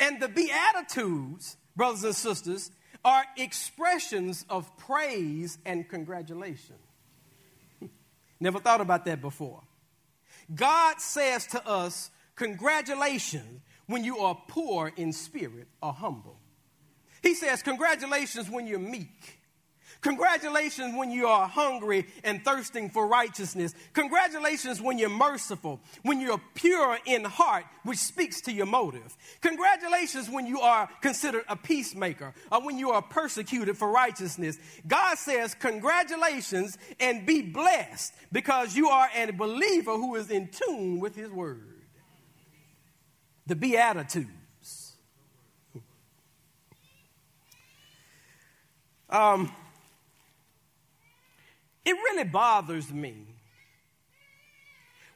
And 0.00 0.20
the 0.20 0.28
Beatitudes, 0.28 1.56
brothers 1.76 2.04
and 2.04 2.14
sisters, 2.14 2.70
are 3.04 3.24
expressions 3.36 4.46
of 4.48 4.74
praise 4.78 5.58
and 5.66 5.86
congratulation. 5.88 6.76
Never 8.40 8.58
thought 8.58 8.80
about 8.80 9.04
that 9.06 9.20
before. 9.20 9.62
God 10.54 11.00
says 11.00 11.46
to 11.48 11.66
us, 11.66 12.10
Congratulations 12.36 13.60
when 13.86 14.02
you 14.02 14.18
are 14.18 14.36
poor 14.48 14.92
in 14.96 15.12
spirit 15.12 15.68
or 15.82 15.92
humble. 15.92 16.38
He 17.22 17.34
says, 17.34 17.62
Congratulations 17.62 18.50
when 18.50 18.66
you're 18.66 18.78
meek. 18.78 19.33
Congratulations 20.04 20.94
when 20.94 21.10
you 21.10 21.26
are 21.26 21.48
hungry 21.48 22.06
and 22.24 22.44
thirsting 22.44 22.90
for 22.90 23.06
righteousness. 23.06 23.74
Congratulations 23.94 24.78
when 24.78 24.98
you're 24.98 25.08
merciful, 25.08 25.80
when 26.02 26.20
you're 26.20 26.42
pure 26.52 26.98
in 27.06 27.24
heart, 27.24 27.64
which 27.84 27.96
speaks 27.96 28.42
to 28.42 28.52
your 28.52 28.66
motive. 28.66 29.16
Congratulations 29.40 30.28
when 30.28 30.46
you 30.46 30.60
are 30.60 30.90
considered 31.00 31.44
a 31.48 31.56
peacemaker 31.56 32.34
or 32.52 32.60
when 32.60 32.78
you 32.78 32.90
are 32.90 33.00
persecuted 33.00 33.78
for 33.78 33.90
righteousness. 33.90 34.58
God 34.86 35.16
says, 35.16 35.54
Congratulations 35.54 36.76
and 37.00 37.24
be 37.24 37.40
blessed 37.40 38.12
because 38.30 38.76
you 38.76 38.90
are 38.90 39.08
a 39.16 39.30
believer 39.30 39.92
who 39.92 40.16
is 40.16 40.30
in 40.30 40.48
tune 40.48 41.00
with 41.00 41.16
His 41.16 41.30
word. 41.30 41.80
The 43.46 43.56
Beatitudes. 43.56 44.28
Um, 49.08 49.50
it 51.84 51.92
really 51.92 52.24
bothers 52.24 52.92
me 52.92 53.26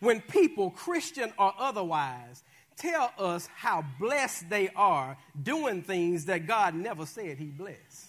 when 0.00 0.20
people, 0.20 0.70
Christian 0.70 1.32
or 1.38 1.52
otherwise, 1.58 2.42
tell 2.76 3.12
us 3.18 3.48
how 3.54 3.84
blessed 3.98 4.48
they 4.48 4.68
are 4.76 5.16
doing 5.40 5.82
things 5.82 6.26
that 6.26 6.46
God 6.46 6.74
never 6.74 7.04
said 7.06 7.38
He 7.38 7.46
blessed. 7.46 8.06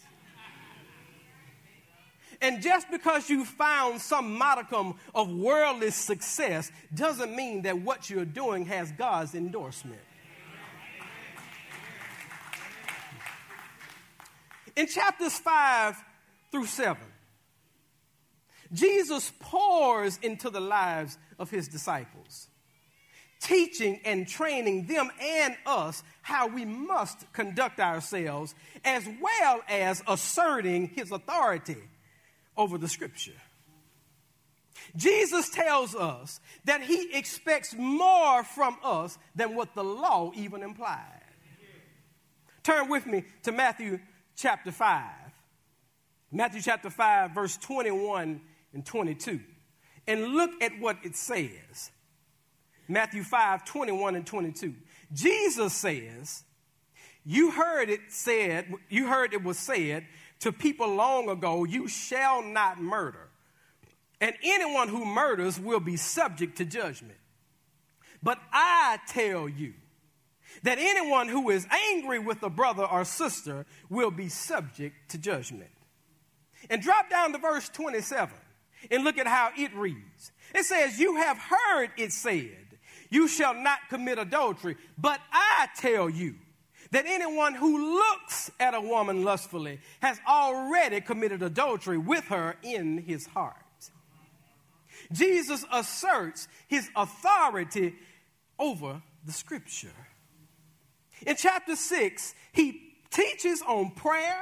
And 2.42 2.62
just 2.62 2.90
because 2.90 3.30
you 3.30 3.44
found 3.44 4.00
some 4.00 4.38
modicum 4.38 4.96
of 5.14 5.30
worldly 5.30 5.92
success 5.92 6.72
doesn't 6.94 7.36
mean 7.36 7.64
that 7.64 7.82
what 7.82 8.10
you're 8.10 8.24
doing 8.24 8.66
has 8.66 8.92
God's 8.94 9.36
endorsement. 9.36 10.00
In 14.78 14.88
chapters 14.88 15.38
5 15.38 15.98
through 16.52 16.68
7, 16.68 16.96
Jesus 18.72 19.32
pours 19.40 20.20
into 20.22 20.50
the 20.50 20.60
lives 20.60 21.18
of 21.38 21.50
his 21.50 21.68
disciples, 21.68 22.48
teaching 23.42 24.00
and 24.06 24.28
training 24.28 24.86
them 24.86 25.10
and 25.22 25.56
us 25.66 26.04
how 26.22 26.48
we 26.48 26.66
must 26.66 27.32
conduct 27.34 27.80
ourselves, 27.80 28.54
as 28.86 29.08
well 29.22 29.62
as 29.68 30.04
asserting 30.08 30.90
his 30.90 31.12
authority 31.12 31.78
over 32.56 32.78
the 32.78 32.88
scripture. 32.88 33.32
Jesus 34.96 35.50
tells 35.50 35.96
us 35.96 36.40
that 36.66 36.82
he 36.82 37.10
expects 37.14 37.76
more 37.76 38.44
from 38.44 38.78
us 38.84 39.18
than 39.36 39.56
what 39.56 39.76
the 39.76 39.84
law 39.84 40.32
even 40.36 40.64
implied. 40.64 41.24
Turn 42.64 42.90
with 42.90 43.06
me 43.06 43.24
to 43.44 43.52
Matthew 43.52 44.00
chapter 44.36 44.72
5. 44.72 45.10
Matthew 46.32 46.62
chapter 46.62 46.90
5, 46.90 47.32
verse 47.32 47.58
21 47.58 48.42
and 48.74 48.86
22. 48.86 49.40
And 50.08 50.34
look 50.34 50.52
at 50.62 50.80
what 50.80 50.98
it 51.04 51.16
says. 51.16 51.92
Matthew 52.88 53.24
5, 53.24 53.66
21 53.66 54.16
and 54.16 54.26
22. 54.26 54.74
Jesus 55.14 55.74
says, 55.74 56.44
You 57.24 57.52
heard 57.52 57.90
it 57.90 58.00
said, 58.10 58.74
you 58.90 59.08
heard 59.08 59.34
it 59.34 59.44
was 59.44 59.60
said 59.60 60.06
to 60.40 60.52
people 60.52 60.96
long 60.96 61.30
ago, 61.30 61.64
You 61.64 61.88
shall 61.88 62.42
not 62.42 62.82
murder. 62.82 63.30
And 64.22 64.34
anyone 64.44 64.90
who 64.90 65.06
murders 65.06 65.60
will 65.60 65.80
be 65.80 65.96
subject 65.96 66.58
to 66.58 66.66
judgment. 66.66 67.20
But 68.22 68.40
I 68.52 69.00
tell 69.08 69.48
you 69.48 69.74
that 70.64 70.78
anyone 70.80 71.30
who 71.30 71.50
is 71.52 71.66
angry 71.92 72.20
with 72.20 72.44
a 72.44 72.50
brother 72.50 72.84
or 72.84 73.06
sister 73.06 73.66
will 73.90 74.12
be 74.12 74.28
subject 74.28 75.12
to 75.12 75.18
judgment. 75.18 75.72
And 76.70 76.82
drop 76.82 77.10
down 77.10 77.32
to 77.32 77.38
verse 77.38 77.70
27. 77.70 78.36
And 78.90 79.04
look 79.04 79.18
at 79.18 79.28
how 79.28 79.52
it 79.58 79.74
reads. 79.76 80.32
It 80.54 80.66
says, 80.66 81.00
You 81.00 81.16
have 81.18 81.38
heard 81.38 81.92
it 81.98 82.12
said, 82.12 82.78
You 83.10 83.28
shall 83.28 83.54
not 83.54 83.80
commit 83.90 84.20
adultery. 84.20 84.78
But 84.98 85.20
I 85.32 85.68
tell 85.78 86.10
you 86.10 86.36
that 86.92 87.06
anyone 87.06 87.54
who 87.54 87.96
looks 87.96 88.52
at 88.60 88.74
a 88.74 88.82
woman 88.82 89.24
lustfully 89.24 89.80
has 90.02 90.20
already 90.28 91.02
committed 91.02 91.44
adultery 91.44 91.98
with 91.98 92.26
her 92.26 92.56
in 92.64 92.98
his 92.98 93.28
heart. 93.28 93.56
Jesus 95.12 95.66
asserts 95.72 96.48
his 96.68 96.90
authority 96.96 97.96
over 98.58 99.02
the 99.26 99.32
scripture. 99.32 99.88
In 101.26 101.36
chapter 101.36 101.76
6, 101.76 102.36
he 102.54 102.94
teaches 103.12 103.62
on 103.62 103.92
prayer 103.92 104.42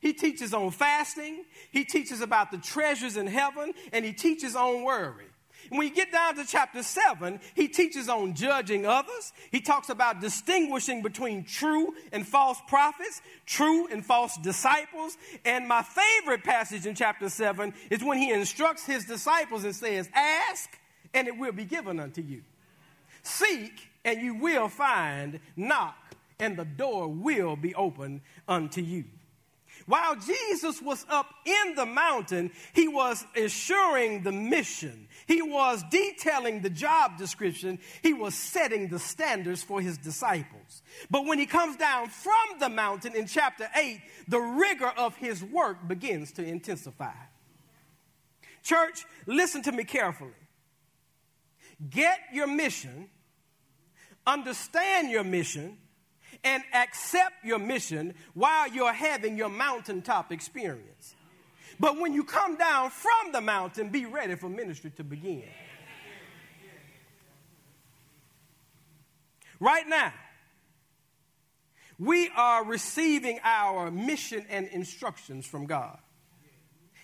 he 0.00 0.12
teaches 0.14 0.54
on 0.54 0.70
fasting. 0.70 1.44
He 1.70 1.84
teaches 1.84 2.20
about 2.20 2.50
the 2.50 2.58
treasures 2.58 3.16
in 3.16 3.26
heaven, 3.26 3.72
and 3.92 4.04
he 4.04 4.12
teaches 4.12 4.56
on 4.56 4.82
worry. 4.82 5.26
When 5.68 5.86
you 5.86 5.94
get 5.94 6.10
down 6.10 6.36
to 6.36 6.44
chapter 6.44 6.82
7, 6.82 7.38
he 7.54 7.68
teaches 7.68 8.08
on 8.08 8.34
judging 8.34 8.86
others. 8.86 9.32
He 9.52 9.60
talks 9.60 9.88
about 9.90 10.20
distinguishing 10.20 11.02
between 11.02 11.44
true 11.44 11.94
and 12.12 12.26
false 12.26 12.58
prophets, 12.66 13.20
true 13.46 13.86
and 13.88 14.04
false 14.04 14.36
disciples. 14.38 15.16
And 15.44 15.68
my 15.68 15.82
favorite 15.82 16.44
passage 16.44 16.86
in 16.86 16.94
chapter 16.94 17.28
7 17.28 17.74
is 17.90 18.02
when 18.02 18.18
he 18.18 18.32
instructs 18.32 18.86
his 18.86 19.04
disciples 19.04 19.64
and 19.64 19.76
says, 19.76 20.08
Ask, 20.14 20.70
and 21.12 21.28
it 21.28 21.36
will 21.36 21.52
be 21.52 21.64
given 21.64 22.00
unto 22.00 22.22
you. 22.22 22.42
Seek, 23.22 23.90
and 24.04 24.20
you 24.20 24.34
will 24.34 24.68
find. 24.68 25.40
Knock, 25.56 25.94
and 26.40 26.56
the 26.56 26.64
door 26.64 27.06
will 27.06 27.54
be 27.54 27.74
opened 27.74 28.22
unto 28.48 28.80
you. 28.80 29.04
While 29.90 30.14
Jesus 30.14 30.80
was 30.80 31.04
up 31.10 31.26
in 31.44 31.74
the 31.74 31.84
mountain, 31.84 32.52
he 32.74 32.86
was 32.86 33.26
assuring 33.36 34.22
the 34.22 34.30
mission. 34.30 35.08
He 35.26 35.42
was 35.42 35.82
detailing 35.90 36.60
the 36.60 36.70
job 36.70 37.18
description. 37.18 37.80
He 38.00 38.14
was 38.14 38.36
setting 38.36 38.86
the 38.86 39.00
standards 39.00 39.64
for 39.64 39.80
his 39.80 39.98
disciples. 39.98 40.82
But 41.10 41.26
when 41.26 41.40
he 41.40 41.46
comes 41.46 41.76
down 41.76 42.08
from 42.08 42.60
the 42.60 42.68
mountain 42.68 43.16
in 43.16 43.26
chapter 43.26 43.68
8, 43.74 44.00
the 44.28 44.38
rigor 44.38 44.92
of 44.96 45.16
his 45.16 45.42
work 45.42 45.88
begins 45.88 46.30
to 46.34 46.44
intensify. 46.44 47.10
Church, 48.62 49.04
listen 49.26 49.60
to 49.62 49.72
me 49.72 49.82
carefully. 49.82 50.30
Get 51.88 52.20
your 52.32 52.46
mission, 52.46 53.08
understand 54.24 55.10
your 55.10 55.24
mission, 55.24 55.78
and 56.44 56.62
accept 56.72 57.44
your 57.44 57.58
mission 57.58 58.14
while 58.34 58.68
you're 58.68 58.92
having 58.92 59.36
your 59.36 59.48
mountaintop 59.48 60.32
experience. 60.32 61.14
But 61.78 61.98
when 61.98 62.12
you 62.12 62.24
come 62.24 62.56
down 62.56 62.90
from 62.90 63.32
the 63.32 63.40
mountain, 63.40 63.88
be 63.88 64.06
ready 64.06 64.34
for 64.34 64.48
ministry 64.48 64.92
to 64.96 65.04
begin. 65.04 65.44
Right 69.58 69.86
now, 69.86 70.12
we 71.98 72.30
are 72.34 72.64
receiving 72.64 73.40
our 73.44 73.90
mission 73.90 74.46
and 74.48 74.68
instructions 74.68 75.46
from 75.46 75.66
God. 75.66 75.98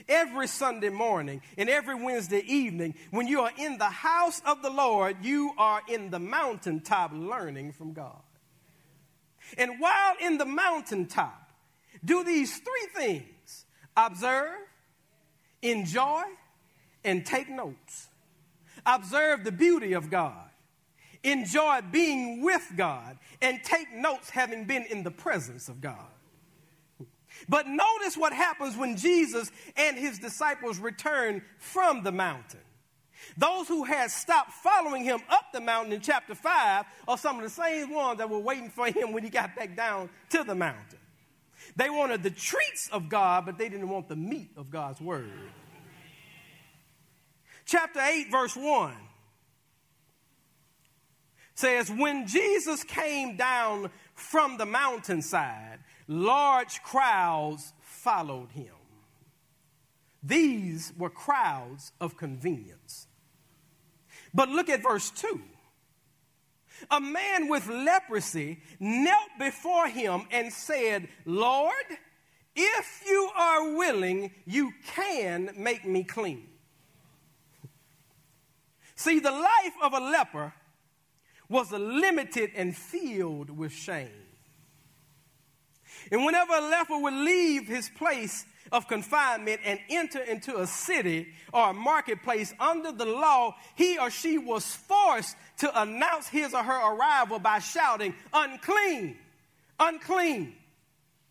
Every 0.08 0.46
Sunday 0.46 0.88
morning 0.88 1.42
and 1.58 1.68
every 1.68 1.94
Wednesday 1.96 2.42
evening, 2.46 2.94
when 3.10 3.26
you 3.26 3.40
are 3.40 3.50
in 3.58 3.76
the 3.76 3.84
house 3.84 4.40
of 4.46 4.62
the 4.62 4.70
Lord, 4.70 5.16
you 5.22 5.52
are 5.58 5.82
in 5.88 6.10
the 6.10 6.18
mountaintop 6.18 7.12
learning 7.12 7.72
from 7.72 7.92
God. 7.92 8.22
And 9.58 9.80
while 9.80 10.14
in 10.20 10.38
the 10.38 10.46
mountaintop, 10.46 11.50
do 12.04 12.24
these 12.24 12.56
three 12.56 12.88
things 12.94 13.64
observe, 13.96 14.58
enjoy, 15.62 16.22
and 17.04 17.24
take 17.24 17.48
notes. 17.48 18.08
Observe 18.84 19.44
the 19.44 19.52
beauty 19.52 19.94
of 19.94 20.10
God, 20.10 20.48
enjoy 21.22 21.80
being 21.90 22.42
with 22.42 22.72
God, 22.76 23.18
and 23.40 23.62
take 23.64 23.92
notes 23.92 24.30
having 24.30 24.64
been 24.64 24.84
in 24.84 25.02
the 25.02 25.10
presence 25.10 25.68
of 25.68 25.80
God. 25.80 26.10
But 27.48 27.66
notice 27.68 28.16
what 28.16 28.32
happens 28.32 28.76
when 28.76 28.96
Jesus 28.96 29.50
and 29.76 29.96
his 29.96 30.18
disciples 30.18 30.78
return 30.78 31.42
from 31.58 32.02
the 32.02 32.12
mountain. 32.12 32.60
Those 33.36 33.68
who 33.68 33.84
had 33.84 34.10
stopped 34.10 34.52
following 34.52 35.04
him 35.04 35.20
up 35.28 35.52
the 35.52 35.60
mountain 35.60 35.92
in 35.92 36.00
chapter 36.00 36.34
5 36.34 36.84
are 37.08 37.18
some 37.18 37.36
of 37.36 37.42
the 37.42 37.50
same 37.50 37.92
ones 37.92 38.18
that 38.18 38.30
were 38.30 38.38
waiting 38.38 38.70
for 38.70 38.86
him 38.86 39.12
when 39.12 39.22
he 39.22 39.30
got 39.30 39.56
back 39.56 39.76
down 39.76 40.08
to 40.30 40.44
the 40.44 40.54
mountain. 40.54 40.98
They 41.74 41.90
wanted 41.90 42.22
the 42.22 42.30
treats 42.30 42.88
of 42.90 43.08
God, 43.08 43.46
but 43.46 43.58
they 43.58 43.68
didn't 43.68 43.88
want 43.88 44.08
the 44.08 44.16
meat 44.16 44.50
of 44.56 44.70
God's 44.70 45.00
word. 45.00 45.30
Chapter 47.64 48.00
8, 48.00 48.30
verse 48.30 48.56
1 48.56 48.94
says, 51.54 51.90
When 51.90 52.26
Jesus 52.26 52.84
came 52.84 53.36
down 53.36 53.90
from 54.14 54.56
the 54.56 54.66
mountainside, 54.66 55.80
large 56.06 56.82
crowds 56.82 57.72
followed 57.80 58.52
him. 58.52 58.74
These 60.22 60.92
were 60.96 61.10
crowds 61.10 61.92
of 62.00 62.16
convenience. 62.16 63.05
But 64.36 64.50
look 64.50 64.68
at 64.68 64.82
verse 64.82 65.10
2. 65.12 65.40
A 66.90 67.00
man 67.00 67.48
with 67.48 67.66
leprosy 67.68 68.58
knelt 68.78 69.30
before 69.38 69.88
him 69.88 70.24
and 70.30 70.52
said, 70.52 71.08
Lord, 71.24 71.72
if 72.54 73.02
you 73.06 73.30
are 73.34 73.74
willing, 73.74 74.30
you 74.44 74.72
can 74.94 75.52
make 75.56 75.86
me 75.86 76.04
clean. 76.04 76.46
See, 78.94 79.20
the 79.20 79.30
life 79.30 79.74
of 79.82 79.94
a 79.94 80.00
leper 80.00 80.52
was 81.48 81.72
limited 81.72 82.50
and 82.54 82.76
filled 82.76 83.48
with 83.48 83.72
shame. 83.72 84.10
And 86.12 86.26
whenever 86.26 86.52
a 86.52 86.60
leper 86.60 86.98
would 86.98 87.14
leave 87.14 87.66
his 87.66 87.88
place 87.88 88.44
of 88.72 88.88
confinement 88.88 89.60
and 89.64 89.78
enter 89.88 90.20
into 90.20 90.58
a 90.58 90.66
city 90.66 91.28
or 91.52 91.70
a 91.70 91.74
marketplace 91.74 92.52
under 92.60 92.92
the 92.92 93.06
law, 93.06 93.54
he 93.74 93.98
or 93.98 94.10
she 94.10 94.38
was 94.38 94.64
forced 94.64 95.36
to 95.58 95.80
announce 95.82 96.28
his 96.28 96.54
or 96.54 96.62
her 96.62 96.94
arrival 96.94 97.38
by 97.38 97.58
shouting, 97.58 98.14
unclean, 98.32 99.16
unclean, 99.78 100.54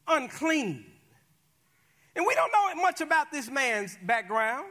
unclean. 0.08 0.86
And 2.16 2.26
we 2.26 2.34
don't 2.34 2.52
know 2.52 2.82
much 2.82 3.02
about 3.02 3.32
this 3.32 3.50
man's 3.50 3.98
background. 4.02 4.66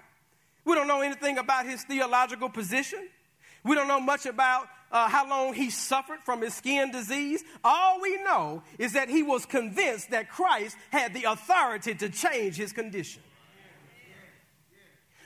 We 0.65 0.75
don't 0.75 0.89
know 0.89 1.03
anything 1.03 1.39
about 1.39 1.67
his 1.67 1.83
theological 1.85 2.49
position. 2.49 3.09
We 3.65 3.75
don't 3.75 3.89
know 3.89 4.01
much 4.01 4.27
about 4.27 4.67
uh, 4.91 5.09
how 5.09 5.29
long 5.29 5.55
he 5.55 5.71
suffered 5.71 6.21
from 6.25 6.41
his 6.43 6.55
skin 6.55 6.91
disease. 6.91 7.43
All 7.63 8.01
we 8.01 8.17
know 8.23 8.63
is 8.79 8.93
that 8.93 9.09
he 9.09 9.23
was 9.23 9.47
convinced 9.47 10.11
that 10.11 10.31
Christ 10.31 10.77
had 10.91 11.15
the 11.15 11.25
authority 11.25 11.95
to 11.95 12.09
change 12.09 12.57
his 12.57 12.73
condition. 12.73 13.23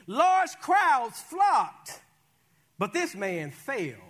Large 0.07 0.59
crowds 0.62 1.21
flocked, 1.21 2.01
but 2.79 2.94
this 2.94 3.14
man 3.14 3.51
fell. 3.51 4.01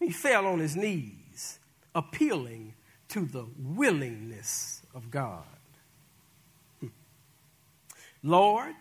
He 0.00 0.10
fell 0.10 0.46
on 0.46 0.58
his 0.58 0.74
knees, 0.74 1.60
appealing 1.94 2.74
to 3.10 3.24
the 3.24 3.46
willingness 3.56 4.82
of 4.92 5.08
God. 5.08 5.44
Hmm. 6.80 6.88
Lord, 8.24 8.74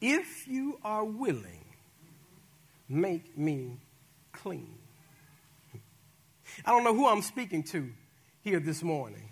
if 0.00 0.46
you 0.46 0.78
are 0.84 1.04
willing, 1.04 1.64
make 2.88 3.36
me 3.36 3.78
clean. 4.44 4.68
I 6.66 6.70
don't 6.70 6.84
know 6.84 6.94
who 6.94 7.08
I'm 7.08 7.22
speaking 7.22 7.62
to 7.64 7.90
here 8.42 8.60
this 8.60 8.82
morning. 8.82 9.30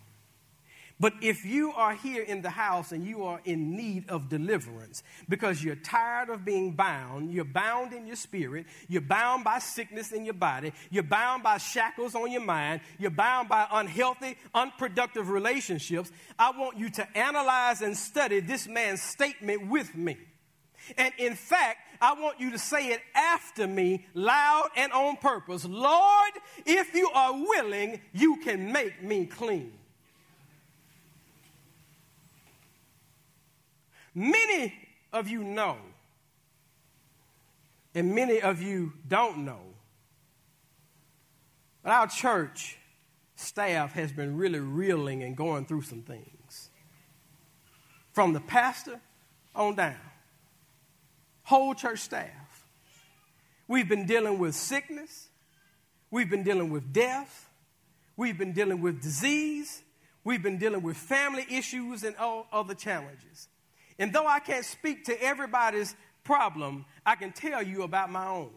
But 0.98 1.12
if 1.20 1.44
you 1.44 1.72
are 1.72 1.94
here 1.94 2.22
in 2.22 2.40
the 2.40 2.48
house 2.48 2.92
and 2.92 3.04
you 3.04 3.24
are 3.24 3.40
in 3.44 3.76
need 3.76 4.08
of 4.08 4.30
deliverance 4.30 5.02
because 5.28 5.62
you're 5.62 5.76
tired 5.76 6.30
of 6.30 6.46
being 6.46 6.72
bound, 6.72 7.30
you're 7.30 7.44
bound 7.44 7.92
in 7.92 8.06
your 8.06 8.16
spirit, 8.16 8.64
you're 8.88 9.02
bound 9.02 9.44
by 9.44 9.58
sickness 9.58 10.12
in 10.12 10.24
your 10.24 10.34
body, 10.34 10.72
you're 10.90 11.02
bound 11.02 11.42
by 11.42 11.58
shackles 11.58 12.14
on 12.14 12.30
your 12.30 12.40
mind, 12.40 12.80
you're 12.98 13.10
bound 13.10 13.50
by 13.50 13.66
unhealthy, 13.70 14.38
unproductive 14.54 15.28
relationships, 15.28 16.10
I 16.38 16.52
want 16.52 16.78
you 16.78 16.88
to 16.90 17.18
analyze 17.18 17.82
and 17.82 17.96
study 17.96 18.40
this 18.40 18.66
man's 18.66 19.02
statement 19.02 19.68
with 19.68 19.94
me. 19.94 20.16
And 20.96 21.12
in 21.18 21.34
fact, 21.34 21.78
I 22.00 22.14
want 22.14 22.40
you 22.40 22.50
to 22.50 22.58
say 22.58 22.88
it 22.88 23.00
after 23.14 23.66
me, 23.66 24.06
loud 24.14 24.70
and 24.76 24.92
on 24.92 25.16
purpose. 25.16 25.64
Lord, 25.64 26.32
if 26.66 26.94
you 26.94 27.08
are 27.14 27.32
willing, 27.32 28.00
you 28.12 28.38
can 28.38 28.72
make 28.72 29.02
me 29.02 29.26
clean. 29.26 29.72
Many 34.14 34.74
of 35.12 35.28
you 35.28 35.44
know, 35.44 35.76
and 37.94 38.14
many 38.14 38.40
of 38.40 38.60
you 38.60 38.92
don't 39.08 39.44
know, 39.44 39.60
but 41.82 41.92
our 41.92 42.06
church 42.08 42.78
staff 43.36 43.92
has 43.92 44.12
been 44.12 44.36
really 44.36 44.60
reeling 44.60 45.22
and 45.22 45.36
going 45.36 45.66
through 45.66 45.82
some 45.82 46.02
things. 46.02 46.68
From 48.12 48.32
the 48.32 48.40
pastor 48.40 49.00
on 49.54 49.74
down 49.76 49.96
whole 51.52 51.74
church 51.74 51.98
staff. 51.98 52.66
We've 53.68 53.86
been 53.86 54.06
dealing 54.06 54.38
with 54.38 54.54
sickness, 54.54 55.28
we've 56.10 56.30
been 56.30 56.44
dealing 56.44 56.70
with 56.70 56.94
death, 56.94 57.50
we've 58.16 58.38
been 58.38 58.54
dealing 58.54 58.80
with 58.80 59.02
disease, 59.02 59.82
we've 60.24 60.42
been 60.42 60.56
dealing 60.56 60.82
with 60.82 60.96
family 60.96 61.44
issues 61.50 62.04
and 62.04 62.16
all 62.16 62.46
other 62.50 62.74
challenges. 62.74 63.48
And 63.98 64.14
though 64.14 64.26
I 64.26 64.38
can't 64.38 64.64
speak 64.64 65.04
to 65.04 65.22
everybody's 65.22 65.94
problem, 66.24 66.86
I 67.04 67.16
can 67.16 67.32
tell 67.32 67.62
you 67.62 67.82
about 67.82 68.10
my 68.10 68.26
own. 68.26 68.50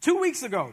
Two 0.00 0.20
weeks 0.20 0.44
ago, 0.44 0.72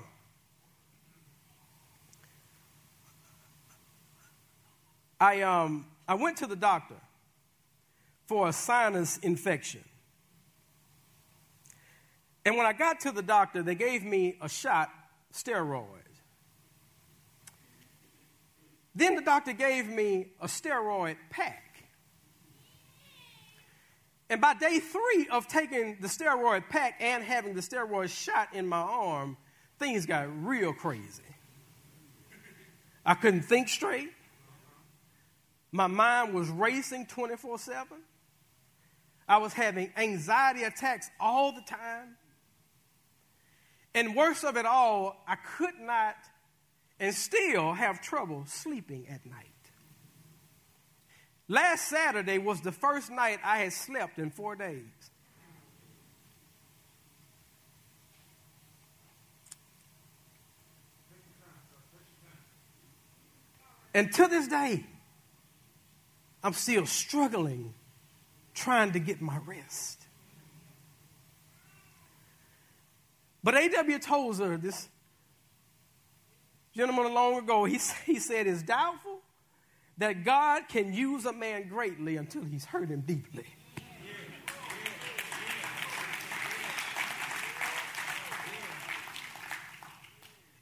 I, 5.21 5.41
um, 5.41 5.85
I 6.07 6.15
went 6.15 6.37
to 6.37 6.47
the 6.47 6.55
doctor 6.55 6.95
for 8.25 8.49
a 8.49 8.53
sinus 8.53 9.17
infection. 9.17 9.83
And 12.43 12.57
when 12.57 12.65
I 12.65 12.73
got 12.73 13.01
to 13.01 13.11
the 13.11 13.21
doctor, 13.21 13.61
they 13.61 13.75
gave 13.75 14.03
me 14.03 14.35
a 14.41 14.49
shot, 14.49 14.89
steroid. 15.31 15.85
Then 18.95 19.15
the 19.15 19.21
doctor 19.21 19.53
gave 19.53 19.87
me 19.87 20.31
a 20.41 20.47
steroid 20.47 21.17
pack. 21.29 21.83
And 24.27 24.41
by 24.41 24.55
day 24.55 24.79
three 24.79 25.27
of 25.31 25.47
taking 25.47 25.97
the 26.01 26.07
steroid 26.07 26.67
pack 26.67 26.95
and 26.99 27.23
having 27.23 27.53
the 27.53 27.61
steroid 27.61 28.09
shot 28.09 28.47
in 28.53 28.65
my 28.65 28.79
arm, 28.79 29.37
things 29.77 30.07
got 30.07 30.27
real 30.43 30.73
crazy. 30.73 31.21
I 33.05 33.13
couldn't 33.13 33.43
think 33.43 33.69
straight. 33.69 34.09
My 35.71 35.87
mind 35.87 36.33
was 36.33 36.49
racing 36.49 37.05
24 37.05 37.59
7. 37.59 37.87
I 39.27 39.37
was 39.37 39.53
having 39.53 39.91
anxiety 39.95 40.63
attacks 40.63 41.09
all 41.19 41.53
the 41.53 41.61
time. 41.61 42.17
And 43.93 44.15
worst 44.15 44.43
of 44.43 44.57
it 44.57 44.65
all, 44.65 45.23
I 45.27 45.35
could 45.35 45.79
not 45.79 46.15
and 46.99 47.15
still 47.15 47.73
have 47.73 48.01
trouble 48.01 48.43
sleeping 48.45 49.07
at 49.09 49.25
night. 49.25 49.47
Last 51.47 51.89
Saturday 51.89 52.37
was 52.37 52.61
the 52.61 52.71
first 52.71 53.09
night 53.09 53.39
I 53.43 53.57
had 53.57 53.73
slept 53.73 54.19
in 54.19 54.29
four 54.29 54.55
days. 54.55 54.83
And 63.93 64.13
to 64.13 64.27
this 64.27 64.47
day, 64.47 64.85
I'm 66.43 66.53
still 66.53 66.85
struggling 66.85 67.73
trying 68.53 68.91
to 68.93 68.99
get 68.99 69.21
my 69.21 69.37
rest. 69.45 69.99
But 73.43 73.55
A.W. 73.55 73.99
Tozer, 73.99 74.57
this 74.57 74.87
gentleman 76.75 77.13
long 77.13 77.37
ago, 77.37 77.65
he, 77.65 77.79
he 78.05 78.19
said 78.19 78.47
it's 78.47 78.63
doubtful 78.63 79.19
that 79.97 80.23
God 80.23 80.67
can 80.67 80.93
use 80.93 81.25
a 81.25 81.33
man 81.33 81.67
greatly 81.67 82.17
until 82.17 82.43
he's 82.43 82.65
hurt 82.65 82.89
him 82.89 83.01
deeply. 83.01 83.45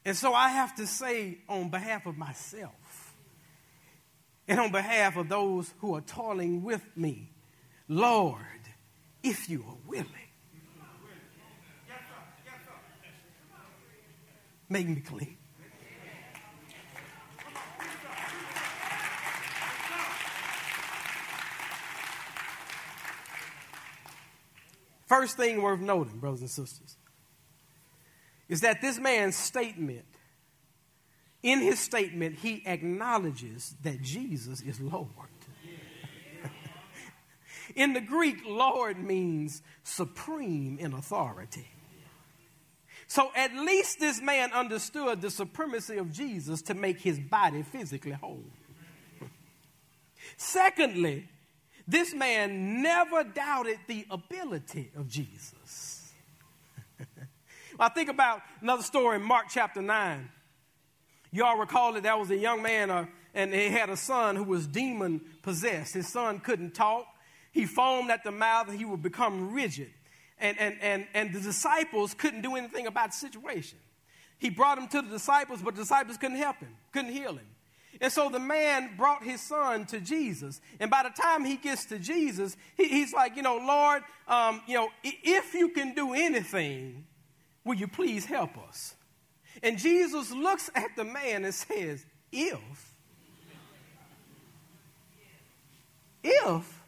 And 0.05 0.17
so 0.17 0.33
I 0.33 0.49
have 0.49 0.75
to 0.75 0.87
say, 0.87 1.37
on 1.47 1.69
behalf 1.69 2.05
of 2.07 2.17
myself 2.17 2.73
and 4.49 4.59
on 4.59 4.71
behalf 4.71 5.15
of 5.15 5.29
those 5.29 5.71
who 5.77 5.95
are 5.95 6.01
toiling 6.01 6.63
with 6.63 6.81
me, 6.97 7.31
Lord, 7.87 8.41
if 9.21 9.47
you 9.47 9.63
are 9.67 9.77
willing, 9.87 10.07
make 14.67 14.87
me 14.87 15.01
clean. 15.01 15.37
First 25.05 25.37
thing 25.37 25.61
worth 25.61 25.79
noting, 25.79 26.19
brothers 26.19 26.41
and 26.41 26.49
sisters, 26.49 26.95
is 28.47 28.61
that 28.61 28.81
this 28.81 28.99
man's 28.99 29.35
statement, 29.35 30.05
in 31.41 31.59
his 31.59 31.79
statement, 31.79 32.39
he 32.39 32.63
acknowledges 32.65 33.75
that 33.83 34.01
Jesus 34.01 34.61
is 34.61 34.79
Lord. 34.79 35.07
in 37.75 37.93
the 37.93 38.01
Greek, 38.01 38.37
Lord 38.45 38.97
means 38.97 39.61
supreme 39.83 40.77
in 40.79 40.93
authority. 40.93 41.67
So 43.07 43.31
at 43.35 43.55
least 43.55 43.99
this 43.99 44.21
man 44.21 44.51
understood 44.53 45.21
the 45.21 45.31
supremacy 45.31 45.97
of 45.97 46.11
Jesus 46.11 46.61
to 46.63 46.75
make 46.75 46.99
his 46.99 47.19
body 47.19 47.63
physically 47.63 48.11
whole. 48.11 48.45
Secondly, 50.37 51.27
this 51.87 52.13
man 52.13 52.83
never 52.83 53.23
doubted 53.23 53.79
the 53.87 54.05
ability 54.11 54.91
of 54.95 55.09
Jesus. 55.09 56.11
I 57.79 57.89
think 57.89 58.09
about 58.09 58.41
another 58.61 58.83
story 58.83 59.15
in 59.15 59.23
Mark 59.23 59.47
chapter 59.49 59.81
9. 59.81 60.29
You 61.31 61.45
all 61.45 61.57
recall 61.57 61.93
that 61.93 62.03
there 62.03 62.17
was 62.17 62.31
a 62.31 62.37
young 62.37 62.61
man 62.61 62.89
uh, 62.89 63.05
and 63.33 63.53
he 63.53 63.69
had 63.69 63.89
a 63.89 63.97
son 63.97 64.35
who 64.35 64.43
was 64.43 64.65
demon 64.67 65.21
possessed. 65.41 65.93
His 65.93 66.07
son 66.07 66.39
couldn't 66.39 66.73
talk. 66.73 67.05
He 67.51 67.65
foamed 67.65 68.09
at 68.09 68.23
the 68.23 68.31
mouth 68.31 68.71
he 68.71 68.85
would 68.85 69.01
become 69.01 69.53
rigid. 69.53 69.91
And, 70.39 70.57
and, 70.59 70.77
and, 70.81 71.07
and 71.13 71.33
the 71.33 71.39
disciples 71.39 72.13
couldn't 72.13 72.41
do 72.41 72.55
anything 72.55 72.87
about 72.87 73.11
the 73.11 73.17
situation. 73.17 73.77
He 74.37 74.49
brought 74.49 74.77
him 74.77 74.87
to 74.87 75.01
the 75.01 75.09
disciples, 75.09 75.61
but 75.61 75.75
the 75.75 75.81
disciples 75.81 76.17
couldn't 76.17 76.37
help 76.37 76.57
him, 76.57 76.73
couldn't 76.93 77.11
heal 77.11 77.33
him. 77.33 77.47
And 78.01 78.11
so 78.11 78.29
the 78.29 78.39
man 78.39 78.91
brought 78.95 79.23
his 79.23 79.41
son 79.41 79.85
to 79.87 79.99
Jesus. 79.99 80.61
And 80.79 80.89
by 80.89 81.03
the 81.03 81.09
time 81.09 81.43
he 81.43 81.57
gets 81.57 81.85
to 81.85 81.99
Jesus, 81.99 82.55
he, 82.77 82.87
he's 82.87 83.13
like, 83.13 83.35
you 83.35 83.41
know, 83.41 83.57
Lord, 83.57 84.03
um, 84.27 84.61
you 84.67 84.75
know, 84.75 84.89
if 85.03 85.53
you 85.53 85.69
can 85.69 85.93
do 85.93 86.13
anything, 86.13 87.05
will 87.65 87.75
you 87.75 87.87
please 87.87 88.25
help 88.25 88.57
us? 88.57 88.95
And 89.61 89.77
Jesus 89.77 90.31
looks 90.31 90.69
at 90.75 90.95
the 90.95 91.03
man 91.03 91.45
and 91.45 91.53
says, 91.53 92.05
if, 92.31 92.93
if 96.23 96.81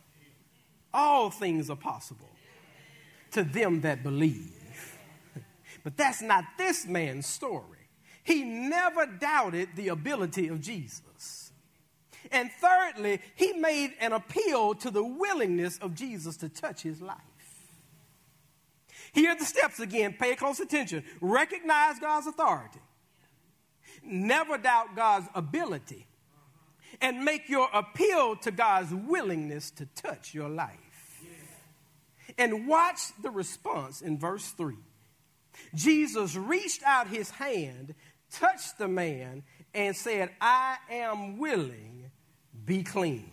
all 0.94 1.30
things 1.30 1.70
are 1.70 1.76
possible 1.76 2.30
to 3.32 3.44
them 3.44 3.82
that 3.82 4.04
believe. 4.04 4.58
But 5.84 5.98
that's 5.98 6.22
not 6.22 6.44
this 6.60 6.86
man's 6.86 7.26
story. 7.26 7.80
He 8.24 8.44
never 8.44 9.08
doubted 9.08 9.70
the 9.76 9.88
ability 9.88 10.48
of 10.48 10.62
Jesus. 10.62 11.52
And 12.32 12.52
thirdly, 12.52 13.20
he 13.36 13.54
made 13.54 13.94
an 14.00 14.14
appeal 14.14 14.76
to 14.76 14.92
the 14.92 15.04
willingness 15.04 15.80
of 15.80 15.96
Jesus 15.96 16.38
to 16.38 16.50
touch 16.50 16.84
his 16.84 17.02
life. 17.02 17.18
Here 19.13 19.32
are 19.32 19.38
the 19.38 19.45
steps 19.45 19.80
again. 19.80 20.15
Pay 20.17 20.36
close 20.36 20.60
attention. 20.60 21.04
Recognize 21.19 22.00
God's 22.00 22.28
authority. 22.28 22.80
Never 24.04 24.58
doubt 24.58 24.95
God's 24.95 25.28
ability. 25.36 26.08
And 27.02 27.24
make 27.24 27.50
your 27.50 27.67
appeal 27.74 28.36
to 28.38 28.52
God's 28.52 28.93
willingness 28.93 29.71
to 29.71 29.86
touch 29.95 30.34
your 30.34 30.50
life. 30.50 30.78
And 32.38 32.67
watch 32.67 33.00
the 33.21 33.30
response 33.30 34.02
in 34.02 34.17
verse 34.17 34.50
3. 34.52 34.76
Jesus 35.76 36.36
reached 36.36 36.84
out 36.84 37.08
his 37.08 37.30
hand 37.32 37.93
touched 38.32 38.78
the 38.78 38.88
man 38.88 39.43
and 39.74 39.95
said, 39.95 40.30
I 40.39 40.78
am 40.89 41.38
willing, 41.38 42.10
be 42.65 42.84
clean. 42.84 43.30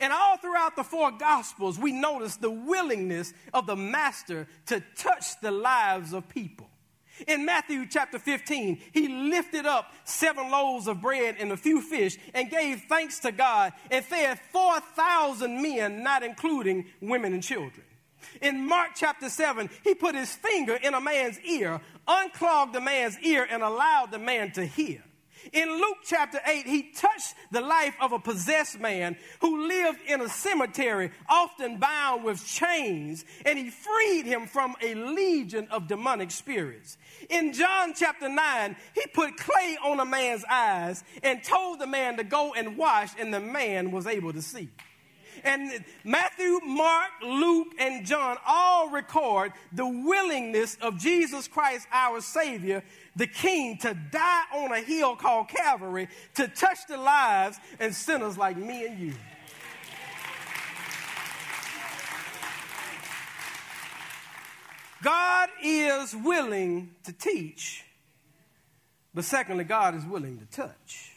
And 0.00 0.12
all 0.12 0.36
throughout 0.36 0.76
the 0.76 0.84
four 0.84 1.10
Gospels, 1.10 1.78
we 1.78 1.92
notice 1.92 2.36
the 2.36 2.50
willingness 2.50 3.32
of 3.52 3.66
the 3.66 3.76
Master 3.76 4.46
to 4.66 4.82
touch 4.96 5.40
the 5.40 5.50
lives 5.50 6.12
of 6.12 6.28
people. 6.28 6.68
In 7.26 7.46
Matthew 7.46 7.86
chapter 7.86 8.18
15, 8.18 8.78
he 8.92 9.08
lifted 9.08 9.64
up 9.64 9.92
seven 10.04 10.50
loaves 10.50 10.86
of 10.86 11.00
bread 11.00 11.36
and 11.38 11.50
a 11.50 11.56
few 11.56 11.80
fish 11.80 12.18
and 12.34 12.50
gave 12.50 12.82
thanks 12.88 13.20
to 13.20 13.32
God 13.32 13.72
and 13.90 14.04
fed 14.04 14.38
4,000 14.52 15.62
men, 15.62 16.02
not 16.02 16.22
including 16.22 16.86
women 17.00 17.32
and 17.32 17.42
children. 17.42 17.84
In 18.42 18.66
Mark 18.66 18.90
chapter 18.94 19.30
7, 19.30 19.70
he 19.82 19.94
put 19.94 20.14
his 20.14 20.34
finger 20.34 20.74
in 20.74 20.94
a 20.94 21.00
man's 21.00 21.40
ear, 21.40 21.80
unclogged 22.06 22.74
the 22.74 22.80
man's 22.80 23.18
ear, 23.20 23.46
and 23.50 23.62
allowed 23.62 24.10
the 24.10 24.18
man 24.18 24.50
to 24.52 24.64
hear. 24.66 25.02
In 25.52 25.68
Luke 25.68 25.98
chapter 26.04 26.40
8, 26.44 26.66
he 26.66 26.90
touched 26.92 27.34
the 27.50 27.60
life 27.60 27.94
of 28.00 28.12
a 28.12 28.18
possessed 28.18 28.80
man 28.80 29.16
who 29.40 29.66
lived 29.66 30.00
in 30.06 30.20
a 30.20 30.28
cemetery, 30.28 31.10
often 31.28 31.78
bound 31.78 32.24
with 32.24 32.44
chains, 32.44 33.24
and 33.44 33.58
he 33.58 33.70
freed 33.70 34.26
him 34.26 34.46
from 34.46 34.74
a 34.82 34.94
legion 34.94 35.68
of 35.70 35.88
demonic 35.88 36.30
spirits. 36.30 36.98
In 37.30 37.52
John 37.52 37.94
chapter 37.94 38.28
9, 38.28 38.76
he 38.94 39.06
put 39.14 39.36
clay 39.36 39.78
on 39.84 40.00
a 40.00 40.04
man's 40.04 40.44
eyes 40.50 41.04
and 41.22 41.42
told 41.42 41.78
the 41.78 41.86
man 41.86 42.16
to 42.16 42.24
go 42.24 42.54
and 42.54 42.76
wash, 42.76 43.10
and 43.18 43.32
the 43.32 43.40
man 43.40 43.90
was 43.90 44.06
able 44.06 44.32
to 44.32 44.42
see. 44.42 44.68
And 45.46 45.84
Matthew, 46.02 46.58
Mark, 46.64 47.10
Luke, 47.24 47.68
and 47.78 48.04
John 48.04 48.36
all 48.44 48.90
record 48.90 49.52
the 49.72 49.86
willingness 49.86 50.76
of 50.82 50.98
Jesus 50.98 51.46
Christ, 51.46 51.86
our 51.92 52.20
Savior, 52.20 52.82
the 53.14 53.28
King, 53.28 53.78
to 53.78 53.94
die 53.94 54.42
on 54.52 54.72
a 54.72 54.80
hill 54.80 55.14
called 55.14 55.48
Calvary 55.48 56.08
to 56.34 56.48
touch 56.48 56.78
the 56.88 56.96
lives 56.96 57.58
and 57.78 57.94
sinners 57.94 58.36
like 58.36 58.56
me 58.56 58.86
and 58.86 58.98
you. 58.98 59.14
God 65.00 65.48
is 65.62 66.12
willing 66.16 66.90
to 67.04 67.12
teach, 67.12 67.84
but 69.14 69.24
secondly, 69.24 69.62
God 69.62 69.94
is 69.94 70.04
willing 70.04 70.38
to 70.38 70.46
touch. 70.46 71.12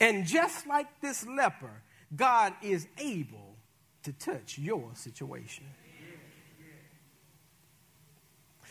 And 0.00 0.24
just 0.24 0.66
like 0.66 0.86
this 1.02 1.26
leper, 1.26 1.82
God 2.14 2.54
is 2.62 2.86
able 2.98 3.56
to 4.02 4.12
touch 4.12 4.58
your 4.58 4.90
situation. 4.94 5.64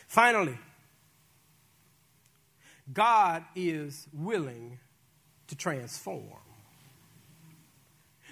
Finally, 0.06 0.58
God 2.92 3.44
is 3.56 4.06
willing 4.12 4.78
to 5.48 5.56
transform. 5.56 6.38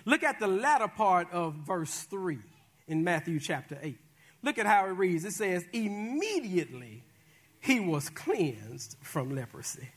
Look 0.04 0.22
at 0.22 0.38
the 0.38 0.46
latter 0.46 0.88
part 0.88 1.28
of 1.32 1.54
verse 1.54 2.02
3 2.02 2.38
in 2.88 3.04
Matthew 3.04 3.40
chapter 3.40 3.78
8. 3.80 3.98
Look 4.42 4.58
at 4.58 4.66
how 4.66 4.86
it 4.86 4.90
reads. 4.90 5.24
It 5.24 5.32
says, 5.32 5.64
Immediately 5.72 7.04
he 7.60 7.80
was 7.80 8.10
cleansed 8.10 8.96
from 9.00 9.34
leprosy. 9.34 9.88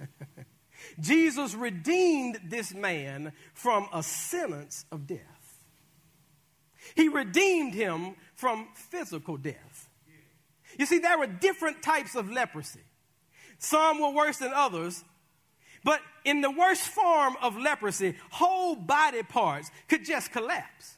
Jesus 1.00 1.54
redeemed 1.54 2.40
this 2.44 2.74
man 2.74 3.32
from 3.54 3.88
a 3.92 4.02
sentence 4.02 4.84
of 4.90 5.06
death. 5.06 5.20
He 6.94 7.08
redeemed 7.08 7.74
him 7.74 8.14
from 8.34 8.68
physical 8.74 9.36
death. 9.36 9.88
You 10.78 10.86
see, 10.86 10.98
there 10.98 11.18
were 11.18 11.26
different 11.26 11.82
types 11.82 12.14
of 12.14 12.30
leprosy. 12.30 12.80
Some 13.58 14.00
were 14.00 14.10
worse 14.10 14.38
than 14.38 14.52
others, 14.54 15.04
but 15.84 16.00
in 16.24 16.40
the 16.40 16.50
worst 16.50 16.82
form 16.82 17.36
of 17.42 17.56
leprosy, 17.56 18.14
whole 18.30 18.76
body 18.76 19.22
parts 19.22 19.70
could 19.88 20.04
just 20.04 20.32
collapse. 20.32 20.96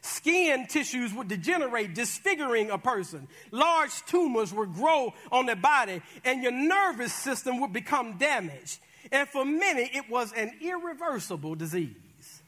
Skin 0.00 0.66
tissues 0.66 1.14
would 1.14 1.28
degenerate, 1.28 1.94
disfiguring 1.94 2.70
a 2.70 2.78
person. 2.78 3.28
Large 3.52 4.04
tumors 4.06 4.52
would 4.52 4.74
grow 4.74 5.14
on 5.30 5.46
the 5.46 5.54
body, 5.54 6.02
and 6.24 6.42
your 6.42 6.52
nervous 6.52 7.12
system 7.12 7.60
would 7.60 7.72
become 7.72 8.18
damaged. 8.18 8.80
And 9.12 9.28
for 9.28 9.44
many, 9.44 9.90
it 9.94 10.08
was 10.10 10.32
an 10.32 10.52
irreversible 10.62 11.54
disease. 11.54 12.42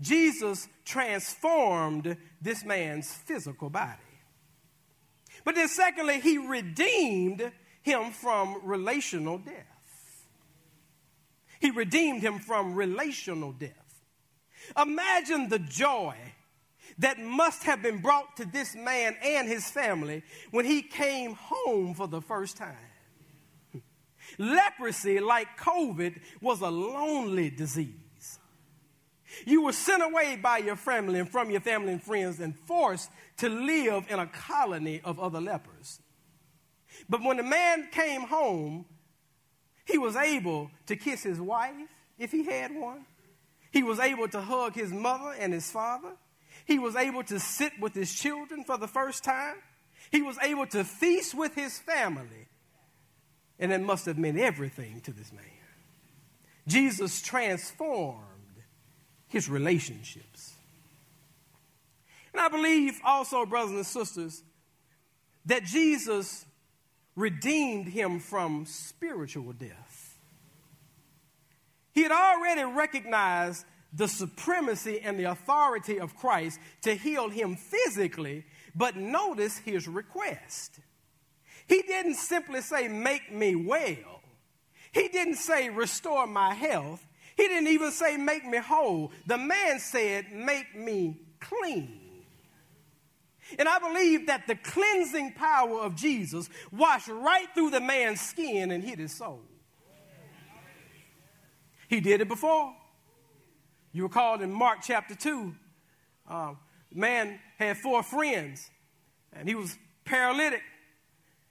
Jesus 0.00 0.68
transformed 0.84 2.16
this 2.40 2.64
man's 2.64 3.12
physical 3.12 3.68
body. 3.68 3.98
But 5.44 5.56
then, 5.56 5.68
secondly, 5.68 6.20
he 6.20 6.38
redeemed 6.38 7.50
him 7.82 8.12
from 8.12 8.60
relational 8.64 9.38
death. 9.38 10.26
He 11.60 11.70
redeemed 11.70 12.22
him 12.22 12.38
from 12.38 12.74
relational 12.74 13.52
death. 13.52 13.72
Imagine 14.80 15.48
the 15.48 15.58
joy 15.58 16.14
that 16.98 17.18
must 17.18 17.64
have 17.64 17.82
been 17.82 17.98
brought 17.98 18.36
to 18.36 18.44
this 18.44 18.74
man 18.74 19.16
and 19.22 19.48
his 19.48 19.68
family 19.68 20.22
when 20.50 20.64
he 20.64 20.82
came 20.82 21.34
home 21.34 21.94
for 21.94 22.06
the 22.06 22.20
first 22.20 22.56
time. 22.56 22.76
Leprosy, 24.38 25.20
like 25.20 25.58
COVID, 25.58 26.20
was 26.40 26.60
a 26.60 26.70
lonely 26.70 27.50
disease. 27.50 28.38
You 29.44 29.64
were 29.64 29.72
sent 29.72 30.02
away 30.02 30.36
by 30.36 30.58
your 30.58 30.76
family 30.76 31.18
and 31.18 31.28
from 31.28 31.50
your 31.50 31.60
family 31.60 31.92
and 31.92 32.02
friends 32.02 32.40
and 32.40 32.56
forced 32.56 33.10
to 33.38 33.48
live 33.48 34.06
in 34.08 34.18
a 34.18 34.26
colony 34.26 35.00
of 35.04 35.18
other 35.18 35.40
lepers. 35.40 36.00
But 37.08 37.22
when 37.22 37.36
the 37.36 37.42
man 37.42 37.88
came 37.90 38.22
home, 38.22 38.86
he 39.84 39.98
was 39.98 40.16
able 40.16 40.70
to 40.86 40.96
kiss 40.96 41.22
his 41.22 41.40
wife, 41.40 41.74
if 42.18 42.32
he 42.32 42.44
had 42.44 42.74
one. 42.74 43.04
He 43.70 43.82
was 43.82 43.98
able 43.98 44.28
to 44.28 44.40
hug 44.40 44.74
his 44.74 44.92
mother 44.92 45.34
and 45.38 45.52
his 45.52 45.70
father. 45.70 46.12
He 46.64 46.78
was 46.78 46.96
able 46.96 47.22
to 47.24 47.38
sit 47.38 47.72
with 47.80 47.94
his 47.94 48.12
children 48.12 48.64
for 48.64 48.78
the 48.78 48.88
first 48.88 49.22
time. 49.22 49.56
He 50.10 50.22
was 50.22 50.38
able 50.42 50.66
to 50.68 50.82
feast 50.84 51.34
with 51.34 51.54
his 51.54 51.78
family. 51.78 52.48
And 53.58 53.72
it 53.72 53.80
must 53.80 54.06
have 54.06 54.18
meant 54.18 54.38
everything 54.38 55.00
to 55.02 55.12
this 55.12 55.32
man. 55.32 55.44
Jesus 56.66 57.22
transformed 57.22 58.22
his 59.28 59.48
relationships. 59.48 60.54
And 62.32 62.40
I 62.40 62.48
believe 62.48 63.00
also, 63.04 63.46
brothers 63.46 63.72
and 63.72 63.86
sisters, 63.86 64.42
that 65.46 65.64
Jesus 65.64 66.44
redeemed 67.14 67.88
him 67.88 68.20
from 68.20 68.66
spiritual 68.66 69.52
death. 69.52 70.18
He 71.92 72.02
had 72.02 72.12
already 72.12 72.62
recognized 72.62 73.64
the 73.92 74.06
supremacy 74.06 75.00
and 75.00 75.18
the 75.18 75.24
authority 75.24 75.98
of 75.98 76.14
Christ 76.14 76.60
to 76.82 76.94
heal 76.94 77.30
him 77.30 77.56
physically, 77.56 78.44
but 78.74 78.96
notice 78.96 79.56
his 79.56 79.88
request. 79.88 80.78
He 81.66 81.82
didn't 81.82 82.14
simply 82.14 82.60
say, 82.60 82.88
Make 82.88 83.32
me 83.32 83.54
well. 83.54 84.22
He 84.92 85.08
didn't 85.08 85.36
say, 85.36 85.68
Restore 85.68 86.26
my 86.26 86.54
health. 86.54 87.06
He 87.36 87.48
didn't 87.48 87.68
even 87.68 87.90
say, 87.90 88.16
Make 88.16 88.46
me 88.46 88.58
whole. 88.58 89.12
The 89.26 89.38
man 89.38 89.78
said, 89.78 90.32
Make 90.32 90.76
me 90.76 91.20
clean. 91.40 92.00
And 93.58 93.68
I 93.68 93.78
believe 93.78 94.26
that 94.26 94.46
the 94.46 94.56
cleansing 94.56 95.32
power 95.32 95.80
of 95.80 95.94
Jesus 95.94 96.48
washed 96.72 97.08
right 97.08 97.46
through 97.54 97.70
the 97.70 97.80
man's 97.80 98.20
skin 98.20 98.70
and 98.70 98.82
hit 98.82 98.98
his 98.98 99.14
soul. 99.14 99.40
He 101.88 102.00
did 102.00 102.20
it 102.20 102.28
before. 102.28 102.74
You 103.92 104.02
recall 104.02 104.40
in 104.42 104.52
Mark 104.52 104.80
chapter 104.82 105.14
2, 105.14 105.54
uh, 106.28 106.54
man 106.92 107.38
had 107.58 107.76
four 107.78 108.02
friends, 108.02 108.68
and 109.32 109.48
he 109.48 109.54
was 109.54 109.78
paralytic. 110.04 110.62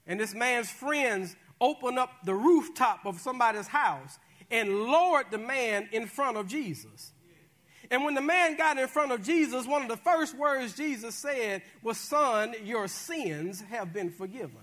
And 0.08 0.20
this 0.20 0.34
man's 0.34 0.70
friends 0.70 1.36
opened 1.60 1.98
up 1.98 2.12
the 2.24 2.34
rooftop 2.34 3.06
of 3.06 3.20
somebody's 3.20 3.68
house 3.68 4.18
and 4.52 4.84
lowered 4.84 5.28
the 5.32 5.38
man 5.38 5.90
in 5.92 6.06
front 6.06 6.38
of 6.38 6.48
Jesus. 6.48 7.12
And 7.92 8.04
when 8.04 8.16
the 8.16 8.22
man 8.22 8.58
got 8.58 8.78
in 8.78 8.88
front 8.88 9.12
of 9.12 9.24
Jesus, 9.24 9.68
one 9.68 9.84
of 9.84 9.88
the 9.88 9.98
first 9.98 10.36
words 10.36 10.76
Jesus 10.76 11.16
said 11.16 11.62
was, 11.84 11.98
Son, 11.98 12.56
your 12.64 12.88
sins 12.88 13.62
have 13.70 13.94
been 13.94 14.12
forgiven. 14.12 14.58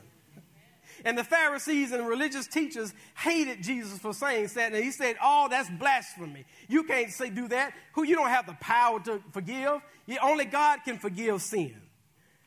And 1.04 1.18
the 1.18 1.24
Pharisees 1.24 1.90
and 1.92 2.06
religious 2.06 2.46
teachers 2.46 2.92
hated 3.16 3.62
Jesus 3.62 3.98
for 3.98 4.12
saying 4.12 4.50
that. 4.54 4.72
And 4.72 4.84
he 4.84 4.90
said, 4.90 5.16
Oh, 5.22 5.48
that's 5.50 5.68
blasphemy. 5.68 6.44
You 6.68 6.84
can't 6.84 7.10
say 7.10 7.30
do 7.30 7.48
that. 7.48 7.72
Who 7.94 8.04
you 8.04 8.14
don't 8.14 8.28
have 8.28 8.46
the 8.46 8.56
power 8.60 9.00
to 9.00 9.20
forgive. 9.32 9.80
You, 10.06 10.18
only 10.22 10.44
God 10.44 10.80
can 10.84 10.98
forgive 10.98 11.42
sin. 11.42 11.74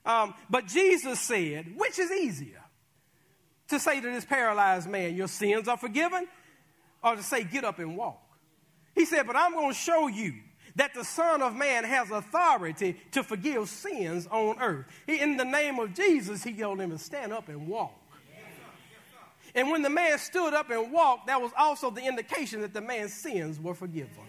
Um, 0.05 0.35
but 0.49 0.67
Jesus 0.67 1.19
said, 1.19 1.75
which 1.75 1.97
is 1.97 2.11
easier? 2.11 2.61
To 3.69 3.79
say 3.79 3.99
to 3.99 4.11
this 4.11 4.25
paralyzed 4.25 4.89
man, 4.89 5.15
Your 5.15 5.27
sins 5.27 5.67
are 5.67 5.77
forgiven, 5.77 6.27
or 7.03 7.15
to 7.15 7.23
say, 7.23 7.43
Get 7.43 7.63
up 7.63 7.79
and 7.79 7.97
walk. 7.97 8.21
He 8.93 9.05
said, 9.05 9.27
But 9.27 9.35
I'm 9.35 9.53
going 9.53 9.71
to 9.71 9.77
show 9.77 10.07
you 10.07 10.33
that 10.75 10.93
the 10.93 11.03
Son 11.03 11.41
of 11.41 11.55
Man 11.55 11.83
has 11.83 12.11
authority 12.11 12.97
to 13.11 13.23
forgive 13.23 13.69
sins 13.69 14.27
on 14.29 14.59
earth. 14.59 14.85
He, 15.05 15.19
in 15.19 15.37
the 15.37 15.45
name 15.45 15.79
of 15.79 15.93
Jesus, 15.93 16.43
he 16.43 16.53
told 16.53 16.79
him 16.79 16.91
to 16.91 16.97
stand 16.97 17.31
up 17.31 17.49
and 17.49 17.67
walk. 17.67 17.93
And 19.55 19.71
when 19.71 19.81
the 19.81 19.89
man 19.89 20.19
stood 20.19 20.53
up 20.53 20.69
and 20.69 20.91
walked, 20.91 21.27
that 21.27 21.41
was 21.41 21.51
also 21.57 21.89
the 21.89 22.05
indication 22.05 22.59
that 22.61 22.73
the 22.73 22.81
man's 22.81 23.13
sins 23.13 23.59
were 23.59 23.73
forgiven. 23.73 24.11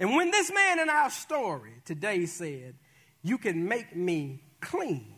And 0.00 0.16
when 0.16 0.30
this 0.32 0.50
man 0.52 0.80
in 0.80 0.88
our 0.88 1.10
story 1.10 1.74
today 1.84 2.26
said, 2.26 2.74
You 3.22 3.38
can 3.38 3.68
make 3.68 3.94
me 3.94 4.42
clean, 4.60 5.11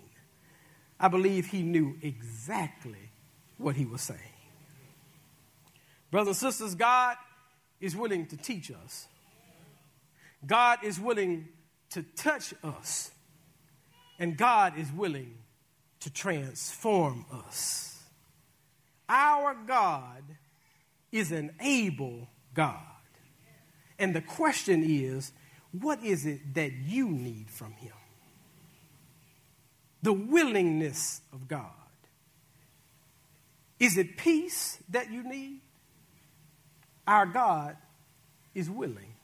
I 0.98 1.08
believe 1.08 1.46
he 1.46 1.62
knew 1.62 1.96
exactly 2.02 3.10
what 3.58 3.76
he 3.76 3.84
was 3.84 4.00
saying. 4.00 4.20
Brothers 6.10 6.42
and 6.42 6.52
sisters, 6.52 6.74
God 6.74 7.16
is 7.80 7.96
willing 7.96 8.26
to 8.26 8.36
teach 8.36 8.70
us. 8.70 9.08
God 10.46 10.78
is 10.84 11.00
willing 11.00 11.48
to 11.90 12.02
touch 12.02 12.54
us. 12.62 13.10
And 14.18 14.36
God 14.36 14.78
is 14.78 14.92
willing 14.92 15.34
to 16.00 16.10
transform 16.10 17.26
us. 17.32 18.02
Our 19.08 19.54
God 19.66 20.22
is 21.10 21.32
an 21.32 21.52
able 21.60 22.28
God. 22.54 22.78
And 23.98 24.14
the 24.14 24.20
question 24.20 24.84
is 24.84 25.32
what 25.72 26.02
is 26.04 26.26
it 26.26 26.54
that 26.54 26.72
you 26.72 27.08
need 27.08 27.50
from 27.50 27.72
Him? 27.72 27.92
The 30.04 30.12
willingness 30.12 31.22
of 31.32 31.48
God. 31.48 31.70
Is 33.80 33.96
it 33.96 34.18
peace 34.18 34.78
that 34.90 35.10
you 35.10 35.26
need? 35.26 35.62
Our 37.06 37.24
God 37.24 37.78
is 38.54 38.68
willing. 38.68 39.14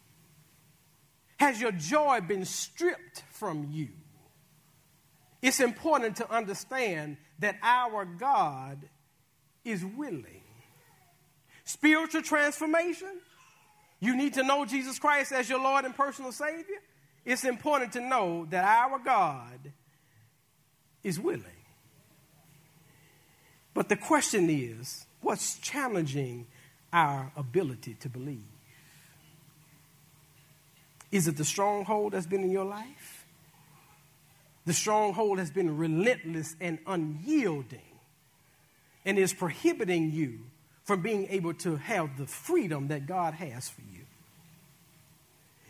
Has 1.37 1.61
your 1.61 1.73
joy 1.73 2.21
been 2.23 2.47
stripped 2.47 3.25
from 3.31 3.69
you? 3.71 3.89
It's 5.43 5.61
important 5.61 6.17
to 6.17 6.33
understand 6.33 7.19
that 7.41 7.57
our 7.63 8.07
God 8.07 8.79
is 9.67 9.85
willing. 9.85 10.45
Spiritual 11.65 12.23
transformation, 12.23 13.21
you 14.01 14.17
need 14.17 14.33
to 14.33 14.43
know 14.43 14.65
Jesus 14.65 14.99
Christ 14.99 15.31
as 15.31 15.47
your 15.47 15.61
Lord 15.61 15.85
and 15.85 15.95
personal 15.95 16.33
Savior. 16.33 16.81
It's 17.27 17.45
important 17.45 17.93
to 17.93 18.01
know 18.01 18.47
that 18.49 18.65
our 18.65 18.99
God 18.99 19.73
is 21.03 21.19
willing. 21.19 21.45
But 23.75 23.89
the 23.89 23.97
question 23.97 24.51
is 24.51 25.07
what's 25.21 25.59
challenging 25.59 26.47
our 26.93 27.33
ability 27.37 27.95
to 28.01 28.09
believe? 28.09 28.45
Is 31.11 31.27
it 31.27 31.37
the 31.37 31.45
stronghold 31.45 32.13
that's 32.13 32.27
been 32.27 32.43
in 32.43 32.51
your 32.51 32.65
life? 32.65 33.27
The 34.67 34.73
stronghold 34.73 35.39
has 35.39 35.51
been 35.51 35.77
relentless 35.77 36.55
and 36.61 36.79
unyielding 36.87 37.81
and 39.05 39.19
is 39.19 39.33
prohibiting 39.33 40.13
you 40.13 40.41
from 40.85 41.03
being 41.03 41.27
able 41.31 41.55
to 41.55 41.77
have 41.77 42.17
the 42.17 42.27
freedom 42.27 42.89
that 42.89 43.07
God 43.07 43.35
has 43.35 43.69
for 43.69 43.81
you. 43.81 44.05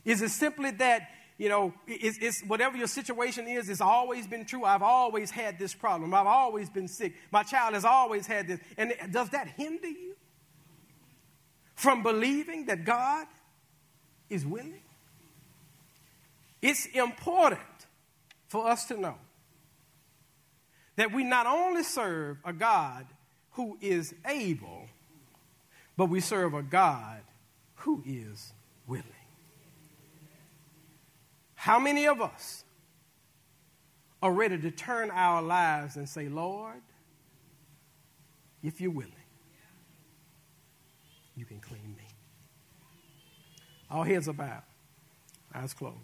Is 0.05 0.23
it 0.23 0.31
simply 0.31 0.71
that, 0.73 1.09
you 1.41 1.49
know, 1.49 1.73
it's, 1.87 2.19
it's, 2.21 2.43
whatever 2.43 2.77
your 2.77 2.87
situation 2.87 3.49
is, 3.49 3.71
it's 3.71 3.81
always 3.81 4.27
been 4.27 4.45
true. 4.45 4.63
I've 4.63 4.83
always 4.83 5.31
had 5.31 5.59
this 5.59 5.73
problem. 5.73 6.13
I've 6.13 6.27
always 6.27 6.69
been 6.69 6.87
sick. 6.87 7.15
My 7.33 7.45
child 7.45 7.73
has 7.73 7.87
always 7.87 8.27
had 8.27 8.47
this. 8.47 8.61
And 8.77 8.93
does 9.11 9.31
that 9.31 9.49
hinder 9.57 9.89
you 9.89 10.17
from 11.77 12.03
believing 12.03 12.67
that 12.67 12.85
God 12.85 13.27
is 14.29 14.45
willing? 14.45 14.83
It's 16.61 16.85
important 16.93 17.63
for 18.49 18.69
us 18.69 18.85
to 18.89 19.01
know 19.01 19.17
that 20.97 21.11
we 21.11 21.25
not 21.25 21.47
only 21.47 21.85
serve 21.85 22.37
a 22.45 22.53
God 22.53 23.07
who 23.53 23.79
is 23.81 24.15
able, 24.27 24.89
but 25.97 26.11
we 26.11 26.21
serve 26.21 26.53
a 26.53 26.63
God 26.63 27.23
who 27.77 28.03
is 28.05 28.53
willing. 28.87 29.20
How 31.61 31.79
many 31.79 32.07
of 32.07 32.23
us 32.23 32.65
are 34.23 34.33
ready 34.33 34.57
to 34.57 34.71
turn 34.71 35.11
our 35.11 35.43
lives 35.43 35.97
and 35.97 36.09
say, 36.09 36.27
Lord, 36.27 36.81
if 38.63 38.81
you're 38.81 38.91
willing, 38.91 39.13
you 41.37 41.45
can 41.45 41.61
clean 41.61 41.95
me? 41.99 42.07
All 43.91 44.05
heads 44.05 44.27
are 44.27 44.33
bowed, 44.33 44.63
eyes 45.55 45.75
closed. 45.75 45.99